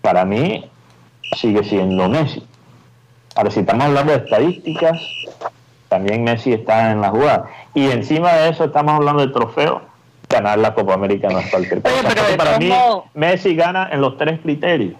para 0.00 0.24
mí 0.24 0.68
sigue 1.36 1.62
siendo 1.64 2.08
Messi. 2.08 2.44
Ahora, 3.36 3.50
si 3.50 3.60
estamos 3.60 3.84
hablando 3.84 4.12
de 4.12 4.18
estadísticas, 4.18 5.00
también 5.88 6.24
Messi 6.24 6.52
está 6.52 6.90
en 6.90 7.00
la 7.00 7.10
jugada. 7.10 7.46
Y 7.74 7.90
encima 7.90 8.32
de 8.32 8.48
eso 8.50 8.64
estamos 8.64 8.94
hablando 8.94 9.24
de 9.26 9.32
trofeo, 9.32 9.82
ganar 10.32 10.58
la 10.58 10.74
Copa 10.74 10.94
América 10.94 11.28
no 11.28 11.38
es 11.38 11.48
cualquier 11.50 11.80
cosa. 11.82 11.94
Oye, 11.94 12.02
pero 12.02 12.10
Entonces, 12.12 12.32
de 12.32 12.36
para 12.38 12.58
mí, 12.58 12.66
modos- 12.68 13.04
Messi 13.14 13.54
gana 13.54 13.88
en 13.92 14.00
los 14.00 14.16
tres 14.18 14.40
criterios. 14.40 14.94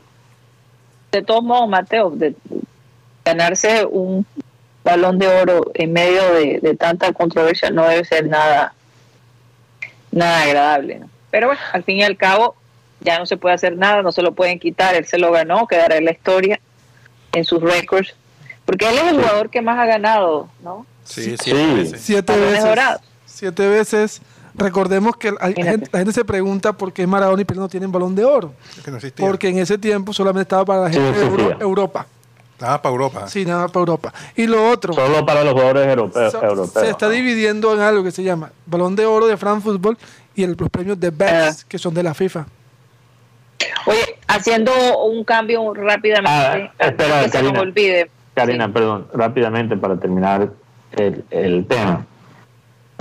De 1.11 1.23
todos 1.23 1.42
modos, 1.42 1.68
Mateo, 1.68 2.11
de 2.11 2.35
ganarse 3.25 3.85
un 3.85 4.25
balón 4.85 5.18
de 5.18 5.29
oro 5.29 5.71
en 5.75 5.92
medio 5.92 6.23
de, 6.35 6.59
de 6.61 6.75
tanta 6.77 7.12
controversia 7.12 7.71
no 7.71 7.87
debe 7.88 8.05
ser 8.05 8.27
nada, 8.29 8.75
nada 10.11 10.42
agradable. 10.42 10.99
¿no? 11.01 11.09
Pero 11.31 11.49
bueno, 11.49 11.61
al 11.73 11.85
fin 11.85 11.99
y 11.99 12.03
al 12.03 12.16
cabo, 12.16 12.57
ya 13.01 13.18
no 13.18 13.27
se 13.27 13.37
puede 13.37 13.55
hacer 13.55 13.77
nada, 13.77 14.03
no 14.03 14.12
se 14.12 14.23
lo 14.23 14.33
pueden 14.33 14.59
quitar, 14.59 14.95
él 14.95 15.07
se 15.07 15.18
lo 15.18 15.31
ganó, 15.33 15.66
quedará 15.66 15.97
en 15.97 16.05
la 16.05 16.12
historia, 16.12 16.61
en 17.33 17.45
sus 17.45 17.62
récords, 17.62 18.14
porque 18.64 18.88
él 18.88 18.95
es 18.97 19.05
el 19.12 19.16
jugador 19.21 19.51
que 19.51 19.62
más 19.62 19.79
ha 19.79 19.87
ganado, 19.87 20.49
¿no? 20.62 20.87
Sí, 21.05 21.23
Sí. 21.23 21.37
siete 21.45 21.75
veces. 21.75 22.01
Siete 22.03 22.37
veces. 22.37 22.64
Siete 23.27 23.68
veces. 23.68 24.23
Recordemos 24.55 25.17
que 25.17 25.33
la 25.33 25.47
gente, 25.53 25.88
la 25.93 25.99
gente 26.01 26.12
se 26.12 26.25
pregunta 26.25 26.73
por 26.75 26.93
qué 26.93 27.07
Maradona 27.07 27.41
y 27.43 27.45
Pelé 27.45 27.61
no 27.61 27.69
tienen 27.69 27.91
balón 27.91 28.15
de 28.15 28.25
oro. 28.25 28.53
Es 28.77 28.85
que 28.85 28.91
no 28.91 28.97
existía. 28.99 29.27
Porque 29.27 29.49
en 29.49 29.59
ese 29.59 29.79
tiempo 29.79 30.12
solamente 30.12 30.43
estaba 30.43 30.65
para 30.65 30.81
la 30.83 30.88
Sí, 30.93 30.99
gente 30.99 31.19
de 31.21 31.57
Europa. 31.61 32.07
Ah, 32.61 32.81
para 32.81 32.93
Europa. 32.93 33.27
Sí, 33.29 33.45
nada 33.45 33.67
para 33.69 33.81
Europa. 33.81 34.12
Y 34.37 34.47
lo 34.47 34.71
otro, 34.71 34.93
Solo 34.93 35.27
para 35.27 35.43
los 35.43 35.53
jugadores 35.55 35.87
europeos. 35.88 36.31
so- 36.33 36.45
europeos 36.45 36.85
se 36.85 36.91
está 36.91 37.09
dividiendo 37.09 37.75
en 37.75 37.81
algo 37.81 38.05
que 38.05 38.12
se 38.12 38.23
llama 38.23 38.53
balón 38.67 38.95
de 38.95 39.05
oro 39.07 39.27
de 39.27 39.37
France 39.37 39.65
Football 39.65 39.99
y 40.35 40.45
el- 40.45 40.55
los 40.59 40.69
premios 40.71 41.01
de 41.01 41.11
Best, 41.11 41.62
Ah. 41.62 41.67
que 41.69 41.79
son 41.79 41.93
de 41.95 42.03
la 42.05 42.15
FIFA. 42.15 42.47
Oye, 43.87 44.19
haciendo 44.29 44.73
un 45.05 45.25
cambio 45.25 45.73
rápidamente, 45.75 46.31
Ah, 46.79 46.87
espera, 46.87 47.23
que 47.25 47.29
se 47.31 47.43
nos 47.43 47.53
Karina. 47.53 47.61
olvide. 47.61 48.11
Karina, 48.35 48.73
perdón, 48.73 49.09
rápidamente 49.12 49.77
para 49.77 49.97
terminar 49.99 50.51
el, 50.93 51.25
el 51.31 51.67
tema. 51.67 52.07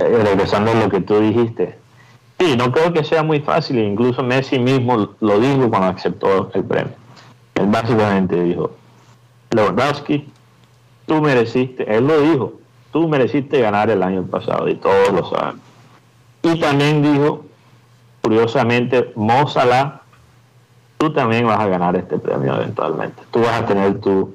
Eh, 0.02 0.22
regresando 0.22 0.72
a 0.72 0.74
lo 0.74 0.88
que 0.88 1.00
tú 1.00 1.20
dijiste. 1.20 1.78
Sí, 2.38 2.56
no 2.56 2.72
creo 2.72 2.92
que 2.92 3.04
sea 3.04 3.22
muy 3.22 3.40
fácil, 3.40 3.78
e 3.78 3.84
incluso 3.84 4.22
Messi 4.22 4.58
mismo 4.58 5.14
lo 5.20 5.38
dijo 5.38 5.70
cuando 5.70 5.88
aceptó 5.88 6.50
el 6.52 6.64
premio. 6.64 6.94
Él 7.54 7.66
básicamente 7.66 8.42
dijo, 8.42 8.72
Lewandowski, 9.50 10.28
tú 11.06 11.20
mereciste, 11.20 11.84
él 11.94 12.06
lo 12.06 12.20
dijo, 12.20 12.54
tú 12.90 13.08
mereciste 13.08 13.60
ganar 13.60 13.90
el 13.90 14.02
año 14.02 14.24
pasado 14.24 14.68
y 14.68 14.74
todos 14.74 15.12
lo 15.12 15.28
saben. 15.30 15.60
Y 16.42 16.58
también 16.58 17.02
dijo, 17.02 17.44
curiosamente, 18.22 19.12
Mo 19.14 19.46
Salah, 19.46 20.00
tú 20.98 21.12
también 21.12 21.46
vas 21.46 21.60
a 21.60 21.66
ganar 21.68 21.94
este 21.94 22.18
premio 22.18 22.56
eventualmente. 22.56 23.22
Tú 23.30 23.40
vas 23.40 23.62
a 23.62 23.66
tener 23.66 24.00
tu, 24.00 24.34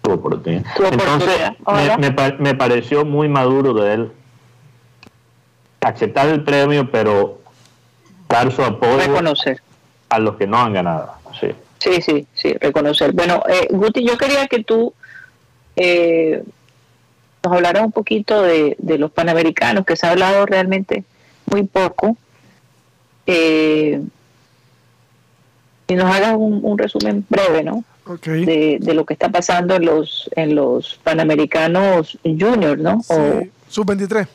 tu 0.00 0.12
oportunidad. 0.12 0.64
Tu 0.74 0.84
Entonces, 0.86 1.50
oportunidad. 1.60 1.98
Me, 1.98 2.38
me 2.38 2.54
pareció 2.54 3.04
muy 3.04 3.28
maduro 3.28 3.74
de 3.74 3.94
él 3.94 4.12
aceptar 5.82 6.28
el 6.28 6.42
premio, 6.44 6.90
pero 6.90 7.40
dar 8.28 8.50
su 8.52 8.62
apoyo 8.62 8.98
Reconocer. 8.98 9.60
a 10.08 10.18
los 10.18 10.36
que 10.36 10.46
no 10.46 10.58
han 10.58 10.72
ganado. 10.72 11.12
Sí. 11.40 11.48
Sí, 11.78 12.00
sí, 12.00 12.26
sí, 12.32 12.52
reconocer. 12.60 13.12
Bueno, 13.12 13.42
eh, 13.48 13.66
Guti, 13.70 14.04
yo 14.06 14.16
quería 14.16 14.46
que 14.46 14.62
tú 14.62 14.94
eh, 15.74 16.44
nos 17.42 17.52
hablaras 17.52 17.84
un 17.84 17.90
poquito 17.92 18.40
de, 18.42 18.76
de 18.78 18.98
los 18.98 19.10
panamericanos, 19.10 19.84
que 19.84 19.96
se 19.96 20.06
ha 20.06 20.10
hablado 20.12 20.46
realmente 20.46 21.02
muy 21.46 21.64
poco. 21.64 22.16
Eh, 23.26 24.00
y 25.88 25.94
nos 25.94 26.14
hagas 26.14 26.34
un, 26.36 26.60
un 26.62 26.78
resumen 26.78 27.26
breve, 27.28 27.64
¿no? 27.64 27.84
Ok. 28.06 28.26
De, 28.28 28.78
de 28.80 28.94
lo 28.94 29.04
que 29.04 29.12
está 29.14 29.28
pasando 29.30 29.74
en 29.76 29.84
los 29.84 30.28
en 30.36 30.54
los 30.54 30.98
panamericanos 31.02 32.18
juniors, 32.24 32.80
¿no? 32.80 33.00
O 33.08 33.40
Sí, 33.40 33.50
Sub-23. 33.68 34.26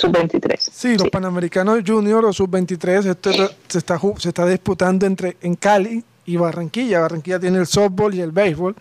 Sub-23. 0.00 0.56
Sí, 0.58 0.96
los 0.98 1.08
Panamericanos 1.10 1.80
Junior 1.86 2.24
o 2.24 2.32
Sub-23, 2.32 3.06
esto 3.06 3.30
es- 3.30 3.50
se 3.68 3.78
está, 3.78 4.00
se 4.18 4.28
está 4.28 4.46
disputando 4.46 5.06
entre 5.06 5.36
en 5.42 5.54
Cali 5.54 6.04
y 6.26 6.36
Barranquilla. 6.36 7.00
Barranquilla 7.00 7.38
tiene 7.40 7.58
el 7.58 7.66
softball 7.66 8.14
y 8.14 8.20
el 8.20 8.32
béisbol. 8.32 8.74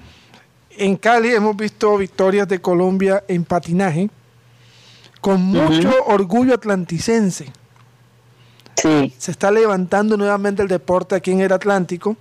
En 0.77 0.95
Cali 0.95 1.29
hemos 1.33 1.57
visto 1.57 1.97
victorias 1.97 2.47
de 2.47 2.61
Colombia 2.61 3.23
en 3.27 3.43
patinaje 3.43 4.09
con 5.21 5.41
mucho 5.41 5.91
orgullo 6.05 6.53
atlanticense. 6.53 7.51
Sí, 8.75 9.13
Se 9.17 9.31
está 9.31 9.51
levantando 9.51 10.15
nuevamente 10.15 10.61
el 10.61 10.69
deporte 10.69 11.15
aquí 11.15 11.31
en 11.31 11.41
el 11.41 11.51
Atlántico. 11.51 12.15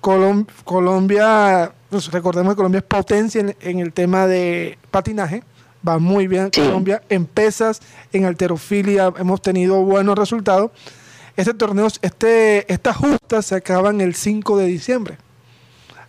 Colom- 0.00 0.46
Colombia, 0.64 1.72
pues 1.90 2.10
recordemos 2.10 2.54
que 2.54 2.56
Colombia 2.56 2.78
es 2.78 2.84
potencia 2.84 3.42
en, 3.42 3.54
en 3.60 3.80
el 3.80 3.92
tema 3.92 4.26
de 4.26 4.78
patinaje. 4.90 5.42
Va 5.86 5.98
muy 5.98 6.26
bien 6.26 6.50
Sí. 6.52 6.60
Colombia. 6.60 7.02
En 7.08 7.24
pesas, 7.26 7.80
en 8.12 8.24
alterofilia 8.26 9.12
hemos 9.18 9.40
tenido 9.40 9.82
buenos 9.82 10.18
resultados. 10.18 10.70
Este 11.36 11.54
torneo, 11.54 11.86
este, 12.02 12.70
estas 12.72 12.96
justas 12.96 13.46
se 13.46 13.54
acaban 13.54 14.00
el 14.00 14.14
5 14.14 14.58
de 14.58 14.66
diciembre. 14.66 15.16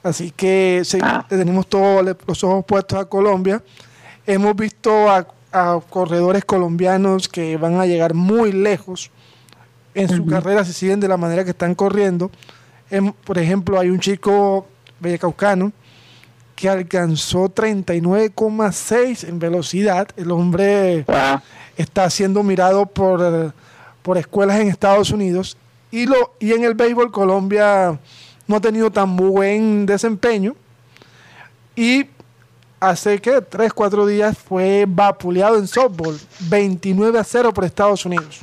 Así 0.03 0.31
que 0.31 0.81
sí, 0.83 0.97
Ah. 1.01 1.25
tenemos 1.29 1.67
todos 1.67 2.03
los 2.25 2.43
ojos 2.43 2.65
puestos 2.65 2.99
a 2.99 3.05
Colombia. 3.05 3.63
Hemos 4.25 4.55
visto 4.55 5.09
a, 5.09 5.27
a 5.53 5.79
corredores 5.89 6.43
colombianos 6.43 7.29
que 7.29 7.55
van 7.57 7.79
a 7.79 7.85
llegar 7.85 8.13
muy 8.13 8.51
lejos 8.51 9.11
en 9.93 10.09
su 10.09 10.25
carrera 10.25 10.63
si 10.65 10.73
siguen 10.73 10.99
de 10.99 11.07
la 11.07 11.17
manera 11.17 11.43
que 11.43 11.51
están 11.51 11.75
corriendo. 11.75 12.31
Em, 12.89 13.13
por 13.13 13.37
ejemplo, 13.37 13.79
hay 13.79 13.89
un 13.89 13.99
chico 13.99 14.65
vallecaucano 14.99 15.71
que 16.61 16.69
alcanzó 16.69 17.49
39,6 17.49 19.27
en 19.27 19.39
velocidad. 19.39 20.07
El 20.15 20.29
hombre 20.29 21.03
está 21.75 22.07
siendo 22.11 22.43
mirado 22.43 22.85
por, 22.85 23.51
por 24.03 24.19
escuelas 24.19 24.59
en 24.59 24.67
Estados 24.67 25.09
Unidos. 25.09 25.57
Y, 25.89 26.05
lo, 26.05 26.35
y 26.39 26.53
en 26.53 26.63
el 26.63 26.75
béisbol 26.75 27.11
Colombia 27.11 27.99
no 28.45 28.55
ha 28.57 28.61
tenido 28.61 28.91
tan 28.91 29.15
buen 29.15 29.87
desempeño. 29.87 30.55
Y 31.75 32.05
hace 32.79 33.17
que 33.19 33.41
3, 33.41 33.73
4 33.73 34.05
días 34.05 34.37
fue 34.37 34.85
vapuleado 34.87 35.57
en 35.57 35.67
softball. 35.67 36.19
29 36.41 37.17
a 37.17 37.23
0 37.23 37.51
por 37.55 37.65
Estados 37.65 38.05
Unidos. 38.05 38.39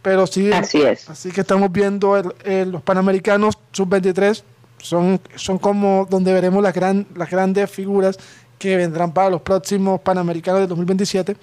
Pero 0.00 0.26
sí, 0.26 0.50
Así 0.50 0.80
es. 0.80 1.10
Así 1.10 1.30
que 1.30 1.42
estamos 1.42 1.70
viendo 1.70 2.16
el- 2.16 2.32
el- 2.44 2.70
los 2.70 2.80
Panamericanos 2.82 3.58
sub-23 3.72 4.42
son, 4.78 5.20
son 5.36 5.58
como 5.58 6.06
donde 6.08 6.32
veremos 6.32 6.62
las, 6.62 6.74
gran, 6.74 7.06
las 7.14 7.30
grandes 7.30 7.70
figuras 7.70 8.18
que 8.58 8.76
vendrán 8.76 9.12
para 9.12 9.30
los 9.30 9.42
próximos 9.42 10.00
Panamericanos 10.00 10.60
de 10.60 10.66
2027, 10.66 11.36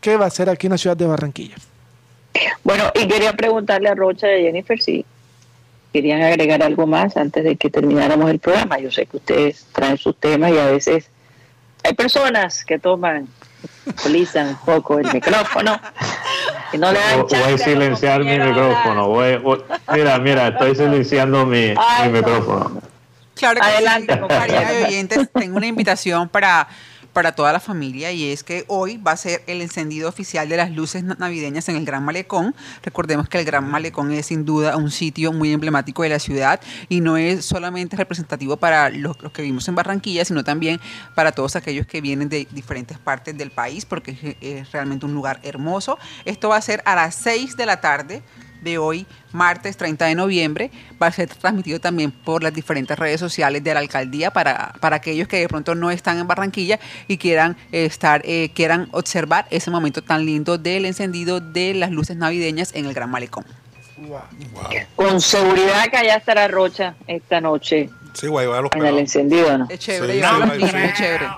que 0.00 0.16
va 0.16 0.26
a 0.26 0.30
ser 0.30 0.48
aquí 0.48 0.66
en 0.66 0.72
la 0.72 0.78
ciudad 0.78 0.96
de 0.96 1.06
Barranquilla. 1.06 1.56
Bueno, 2.64 2.84
y 2.94 3.06
quería 3.06 3.32
preguntarle 3.34 3.88
a 3.88 3.94
Rocha 3.94 4.28
y 4.28 4.42
a 4.42 4.46
Jennifer 4.46 4.80
si 4.80 5.04
querían 5.92 6.22
agregar 6.22 6.62
algo 6.62 6.86
más 6.86 7.16
antes 7.16 7.44
de 7.44 7.56
que 7.56 7.70
termináramos 7.70 8.30
el 8.30 8.38
programa. 8.38 8.78
Yo 8.78 8.90
sé 8.90 9.06
que 9.06 9.16
ustedes 9.16 9.66
traen 9.72 9.98
sus 9.98 10.16
temas 10.16 10.52
y 10.52 10.58
a 10.58 10.66
veces 10.66 11.10
hay 11.82 11.94
personas 11.94 12.64
que 12.64 12.78
toman, 12.78 13.28
utilizan 13.86 14.48
un 14.48 14.56
poco 14.56 14.98
el 14.98 15.12
micrófono 15.12 15.80
y 16.72 16.78
no 16.78 16.92
le 16.92 16.98
dan 16.98 17.26
Voy 17.26 17.52
a 17.54 17.58
silenciar 17.58 18.24
mi 18.24 18.38
micrófono. 18.38 19.08
voy- 19.08 19.36
voy- 19.38 19.62
mira, 19.92 20.18
mira, 20.18 20.48
estoy 20.48 20.74
silenciando 20.76 21.44
mi, 21.46 21.74
Ay, 21.76 22.08
mi 22.08 22.12
no. 22.12 22.18
micrófono. 22.18 22.82
Claro 23.34 23.60
que 23.60 23.66
Adelante, 23.66 24.12
sí, 24.14 24.74
de 24.74 24.84
oyentes, 24.84 25.28
tengo 25.32 25.56
una 25.56 25.66
invitación 25.66 26.28
para, 26.28 26.68
para 27.12 27.32
toda 27.32 27.52
la 27.52 27.60
familia 27.60 28.12
y 28.12 28.30
es 28.30 28.42
que 28.44 28.64
hoy 28.68 28.96
va 28.96 29.12
a 29.12 29.16
ser 29.16 29.42
el 29.46 29.60
encendido 29.62 30.08
oficial 30.08 30.48
de 30.48 30.56
las 30.56 30.70
luces 30.70 31.02
na- 31.02 31.16
navideñas 31.18 31.68
en 31.68 31.76
el 31.76 31.84
Gran 31.84 32.04
Malecón. 32.04 32.54
Recordemos 32.82 33.28
que 33.28 33.38
el 33.38 33.44
Gran 33.44 33.68
Malecón 33.68 34.12
es 34.12 34.26
sin 34.26 34.44
duda 34.44 34.76
un 34.76 34.90
sitio 34.90 35.32
muy 35.32 35.52
emblemático 35.52 36.02
de 36.02 36.08
la 36.10 36.18
ciudad 36.18 36.60
y 36.88 37.00
no 37.00 37.16
es 37.16 37.44
solamente 37.44 37.96
representativo 37.96 38.56
para 38.56 38.90
los, 38.90 39.20
los 39.22 39.32
que 39.32 39.42
vivimos 39.42 39.66
en 39.68 39.74
Barranquilla, 39.74 40.24
sino 40.24 40.44
también 40.44 40.80
para 41.14 41.32
todos 41.32 41.56
aquellos 41.56 41.86
que 41.86 42.00
vienen 42.00 42.28
de 42.28 42.46
diferentes 42.50 42.98
partes 42.98 43.36
del 43.36 43.50
país 43.50 43.84
porque 43.84 44.12
es, 44.12 44.36
es 44.40 44.72
realmente 44.72 45.06
un 45.06 45.14
lugar 45.14 45.40
hermoso. 45.42 45.98
Esto 46.24 46.48
va 46.48 46.56
a 46.56 46.62
ser 46.62 46.82
a 46.86 46.94
las 46.94 47.14
6 47.16 47.56
de 47.56 47.66
la 47.66 47.80
tarde 47.80 48.22
de 48.62 48.78
hoy, 48.78 49.06
martes 49.32 49.76
30 49.76 50.06
de 50.06 50.14
noviembre. 50.14 50.70
Va 51.00 51.08
a 51.08 51.12
ser 51.12 51.28
transmitido 51.28 51.80
también 51.80 52.10
por 52.10 52.42
las 52.42 52.52
diferentes 52.52 52.98
redes 52.98 53.20
sociales 53.20 53.62
de 53.64 53.74
la 53.74 53.80
alcaldía 53.80 54.30
para, 54.32 54.74
para 54.80 54.96
aquellos 54.96 55.28
que 55.28 55.38
de 55.38 55.48
pronto 55.48 55.74
no 55.74 55.90
están 55.90 56.18
en 56.18 56.26
Barranquilla 56.26 56.78
y 57.08 57.18
quieran 57.18 57.56
eh, 57.72 57.84
estar, 57.84 58.22
eh, 58.24 58.50
quieran 58.54 58.88
observar 58.92 59.46
ese 59.50 59.70
momento 59.70 60.02
tan 60.02 60.24
lindo 60.24 60.58
del 60.58 60.84
encendido 60.84 61.40
de 61.40 61.74
las 61.74 61.90
luces 61.90 62.16
navideñas 62.16 62.74
en 62.74 62.86
el 62.86 62.94
Gran 62.94 63.10
Malecón. 63.10 63.44
Wow. 63.98 64.20
Wow. 64.52 64.62
Con 64.96 65.20
seguridad 65.20 65.86
que 65.90 65.96
allá 65.98 66.16
estará 66.16 66.48
Rocha 66.48 66.94
esta 67.06 67.40
noche 67.40 67.90
Sí, 68.14 68.26
voy 68.26 68.42
a 68.42 68.46
llevar 68.46 68.58
a 68.58 68.62
los 68.62 68.70
en 68.74 68.86
el 68.86 68.98
encendido, 68.98 69.56
¿no? 69.56 69.66
Es 69.68 69.78
chévere, 69.78 70.14
Sí, 70.14 70.18
llevar 70.18 70.42
a 70.42 70.46
no, 70.46 70.54
sí. 70.54 70.62
es 70.64 70.94
chévere. 70.94 71.28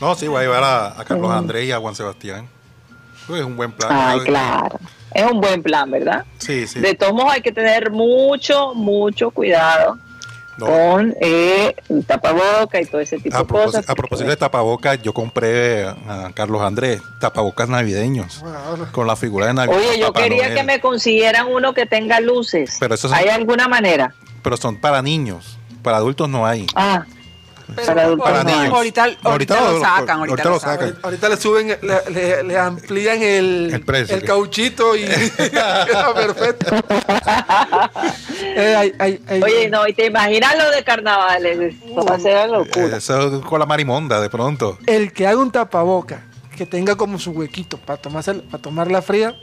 No, 0.00 0.14
sí, 0.14 0.28
voy 0.28 0.38
a 0.38 0.42
llevar 0.42 0.62
a, 0.62 1.00
a 1.00 1.04
Carlos 1.04 1.30
Andrés 1.30 1.66
y 1.66 1.72
a 1.72 1.78
Juan 1.78 1.94
Sebastián. 1.94 2.48
Pues 3.26 3.40
es 3.40 3.46
un 3.46 3.56
buen 3.56 3.72
plan. 3.72 3.90
Ay, 3.92 4.20
claro. 4.20 4.78
Es 5.14 5.24
un 5.30 5.40
buen 5.40 5.62
plan, 5.62 5.90
¿verdad? 5.90 6.24
Sí, 6.38 6.66
sí. 6.66 6.78
De 6.80 6.94
todos 6.94 7.12
modos 7.12 7.32
hay 7.32 7.40
que 7.42 7.52
tener 7.52 7.90
mucho, 7.90 8.74
mucho 8.74 9.30
cuidado 9.30 9.98
No, 10.56 10.66
con 10.66 11.14
eh, 11.20 11.74
el 11.88 12.04
tapaboca 12.04 12.80
y 12.80 12.84
todo 12.86 13.00
ese 13.00 13.18
tipo 13.18 13.36
a, 13.36 13.40
de 13.40 13.46
cosas. 13.46 13.88
a 13.88 13.94
propósito 13.94 14.30
de 14.30 14.36
tapabocas, 14.36 15.02
yo 15.02 15.12
compré 15.12 15.84
a 15.86 16.30
Carlos 16.34 16.62
Andrés 16.62 17.00
tapabocas 17.20 17.68
navideños 17.68 18.40
Wow. 18.40 18.86
con 18.92 19.06
la 19.06 19.16
figura 19.16 19.46
de 19.46 19.54
Navidad. 19.54 19.78
Oye, 19.78 19.98
yo 19.98 20.08
Papá 20.08 20.22
quería 20.22 20.44
Noel. 20.44 20.54
que 20.54 20.62
me 20.64 20.80
consiguieran 20.80 21.46
uno 21.48 21.74
que 21.74 21.86
tenga 21.86 22.20
luces. 22.20 22.76
Pero 22.78 22.94
esos- 22.94 23.12
¿Hay 23.12 23.28
alguna 23.28 23.66
manera? 23.68 24.14
Pero 24.42 24.56
son 24.56 24.76
para 24.76 25.02
niños, 25.02 25.58
para 25.82 25.96
adultos 25.96 26.28
no 26.28 26.46
hay. 26.46 26.66
Ah, 26.74 27.04
Pero 27.74 27.86
Para 27.86 28.02
adultos 28.02 28.28
Para 28.28 28.44
no 28.44 28.50
hay. 28.50 28.56
niños. 28.56 28.74
Ahorita, 28.74 29.02
ahorita, 29.04 29.28
Ahorita 29.30 29.60
lo 29.60 29.72
lo- 29.72 29.80
sacan, 29.80 30.18
ahorita, 30.20 30.20
ahorita 30.42 30.48
lo 30.50 30.60
sacan. 30.60 30.98
Ahorita- 31.02 31.28
le 31.28 31.36
suben, 31.36 31.68
le, 31.68 32.10
le- 32.12 32.42
le 32.44 32.58
amplían 32.58 33.22
el, 33.22 33.70
El 33.74 33.80
precio, 33.84 34.14
el 34.14 34.20
¿qué? 34.22 34.26
cauchito 34.26 34.96
y 34.96 35.04
queda 35.36 36.14
perfecto. 36.14 36.76
Eh, 38.42 39.18
Oye, 39.42 39.68
no, 39.70 39.86
y 39.86 39.92
te 39.92 40.06
imaginas 40.06 40.56
lo 40.56 40.70
de 40.70 40.82
carnavales. 40.84 41.74
Eso 41.84 42.04
va 42.04 42.14
a 42.16 42.20
ser 42.20 42.48
locura. 42.50 42.96
Eso 42.96 43.40
con 43.42 43.58
la 43.60 43.66
marimonda, 43.66 44.20
de 44.20 44.30
pronto. 44.30 44.78
El 44.86 45.12
que 45.12 45.26
haga 45.26 45.38
un 45.38 45.50
tapaboca 45.52 46.22
que 46.56 46.66
tenga 46.66 46.94
como 46.96 47.18
su 47.18 47.30
huequito 47.30 47.78
para 47.78 48.00
tomarse, 48.00 48.34
para 48.34 48.62
tomar 48.62 48.90
la 48.90 49.00
fría, 49.02 49.34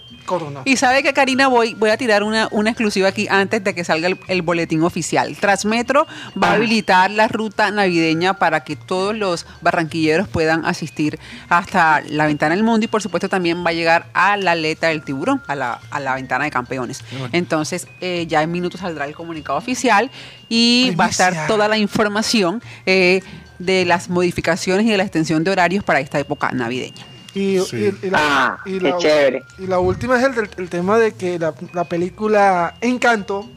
Y 0.65 0.77
sabe 0.77 1.01
que 1.01 1.13
Karina, 1.13 1.47
voy, 1.47 1.73
voy 1.73 1.89
a 1.89 1.97
tirar 1.97 2.21
una, 2.21 2.47
una 2.51 2.69
exclusiva 2.69 3.07
aquí 3.07 3.27
antes 3.29 3.63
de 3.63 3.73
que 3.73 3.83
salga 3.83 4.07
el, 4.07 4.19
el 4.27 4.41
boletín 4.43 4.83
oficial. 4.83 5.35
Transmetro 5.37 6.05
va 6.41 6.51
a 6.51 6.53
habilitar 6.53 7.09
la 7.09 7.27
ruta 7.27 7.71
navideña 7.71 8.35
para 8.35 8.63
que 8.63 8.75
todos 8.75 9.15
los 9.15 9.45
barranquilleros 9.61 10.27
puedan 10.27 10.65
asistir 10.65 11.19
hasta 11.49 12.01
la 12.01 12.27
ventana 12.27 12.55
del 12.55 12.63
mundo 12.63 12.83
y 12.85 12.87
por 12.87 13.01
supuesto 13.01 13.29
también 13.29 13.65
va 13.65 13.71
a 13.71 13.73
llegar 13.73 14.07
a 14.13 14.37
la 14.37 14.51
aleta 14.51 14.87
del 14.87 15.03
tiburón, 15.03 15.41
a 15.47 15.55
la, 15.55 15.79
a 15.89 15.99
la 15.99 16.15
ventana 16.15 16.45
de 16.45 16.51
campeones. 16.51 17.03
Entonces 17.31 17.87
eh, 18.01 18.25
ya 18.27 18.43
en 18.43 18.51
minutos 18.51 18.81
saldrá 18.81 19.05
el 19.05 19.15
comunicado 19.15 19.57
oficial 19.57 20.11
y 20.49 20.93
va 20.99 21.05
a 21.05 21.09
estar 21.09 21.47
toda 21.47 21.67
la 21.67 21.77
información 21.77 22.61
eh, 22.85 23.21
de 23.59 23.85
las 23.85 24.09
modificaciones 24.09 24.85
y 24.85 24.89
de 24.89 24.97
la 24.97 25.03
extensión 25.03 25.43
de 25.43 25.51
horarios 25.51 25.83
para 25.83 25.99
esta 25.99 26.19
época 26.19 26.51
navideña. 26.51 27.05
Y, 27.37 27.59
Sí. 27.59 27.93
y- 28.01 28.07
y 28.07 28.09
la, 28.09 28.17
Ah, 28.19 28.57
y 28.65 28.79
qué 28.79 28.89
la- 28.89 28.97
chévere. 28.97 29.43
y 29.59 29.67
la 29.67 29.79
última 29.79 30.17
es 30.17 30.23
el, 30.25 30.33
del- 30.35 30.49
el 30.57 30.69
tema 30.69 30.97
de 30.97 31.13
que 31.13 31.37
la, 31.37 31.53
la 31.73 31.83
película 31.83 32.75
Encanto 32.81 33.47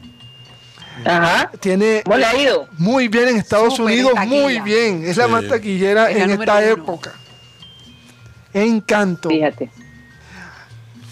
Ajá. 1.05 1.49
tiene 1.59 2.01
¿Cómo 2.05 2.17
le 2.17 2.25
ha 2.25 2.35
ido? 2.37 2.67
muy 2.77 3.07
bien 3.07 3.29
en 3.29 3.37
Estados 3.37 3.75
Súper 3.75 3.93
en 3.93 3.99
Unidos, 4.01 4.13
taquilla. 4.15 4.41
muy 4.41 4.59
bien. 4.59 5.03
Es 5.05 5.17
la 5.17 5.25
Sí. 5.25 5.31
más 5.31 5.47
taquillera 5.47 6.11
Es 6.11 6.17
en 6.17 6.29
esta 6.31 6.57
uno. 6.57 6.61
época. 6.67 7.13
Encanto. 8.53 9.29
Fíjate. 9.29 9.71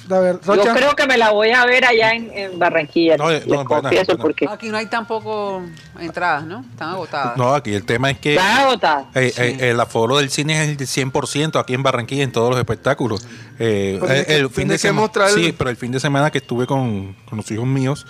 Ver- 0.09 0.39
Yo 0.43 0.73
creo 0.73 0.95
que 0.95 1.05
me 1.05 1.17
la 1.17 1.29
voy 1.31 1.51
a 1.51 1.65
ver 1.65 1.85
allá 1.85 2.13
en, 2.13 2.31
en 2.33 2.57
Barranquilla. 2.57 3.15
No, 3.17 3.29
les 3.29 3.45
no, 3.45 3.63
confieso 3.63 4.05
buena. 4.07 4.21
porque 4.21 4.47
Aquí 4.49 4.69
no 4.69 4.77
hay 4.77 4.87
tampoco 4.87 5.61
entradas, 5.99 6.45
¿no? 6.45 6.65
Están 6.71 6.89
agotadas. 6.89 7.37
No, 7.37 7.53
aquí 7.53 7.73
el 7.73 7.85
tema 7.85 8.09
es 8.09 8.19
que 8.19 8.33
está 8.33 8.61
agotada. 8.63 9.09
eh, 9.13 9.31
Sí. 9.35 9.41
eh, 9.41 9.69
el 9.69 9.79
aforo 9.79 10.17
del 10.17 10.29
cine 10.31 10.63
es 10.63 10.69
el 10.69 10.77
de 10.77 10.85
100% 10.85 11.59
aquí 11.59 11.73
en 11.75 11.83
Barranquilla 11.83 12.23
en 12.23 12.31
todos 12.31 12.49
los 12.49 12.57
espectáculos. 12.59 13.25
Eh, 13.59 13.99
eh, 14.09 14.25
el 14.29 14.49
fin 14.49 14.67
de 14.67 14.77
semana, 14.77 15.09
sí, 15.33 15.53
pero 15.57 15.69
el 15.69 15.77
fin 15.77 15.91
de 15.91 15.99
semana 15.99 16.31
que 16.31 16.39
estuve 16.39 16.65
con, 16.65 17.15
con 17.29 17.37
los 17.37 17.51
hijos 17.51 17.65
míos 17.67 18.07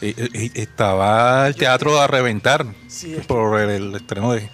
eh, 0.00 0.14
eh, 0.32 0.50
estaba 0.54 1.46
el 1.46 1.54
teatro 1.56 2.00
a 2.00 2.06
reventar 2.06 2.64
Sí, 2.88 3.12
es 3.12 3.20
que- 3.20 3.26
por 3.26 3.60
el, 3.60 3.70
el 3.70 3.94
estreno 3.94 4.32
de, 4.32 4.48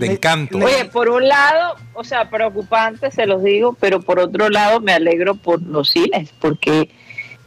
de 0.00 0.06
Le- 0.08 0.12
Encanto. 0.14 0.58
le- 0.58 0.64
Oye, 0.64 0.84
por 0.86 1.08
un 1.08 1.28
lado, 1.28 1.76
o 1.94 2.02
sea, 2.02 2.28
preocupante, 2.30 3.10
se 3.12 3.26
los 3.26 3.42
digo, 3.44 3.76
pero 3.78 4.00
por 4.00 4.18
otro 4.18 4.48
lado 4.48 4.80
me 4.80 4.92
alegro 4.92 5.34
por 5.36 5.62
los 5.62 5.90
cines, 5.90 6.30
porque 6.40 6.90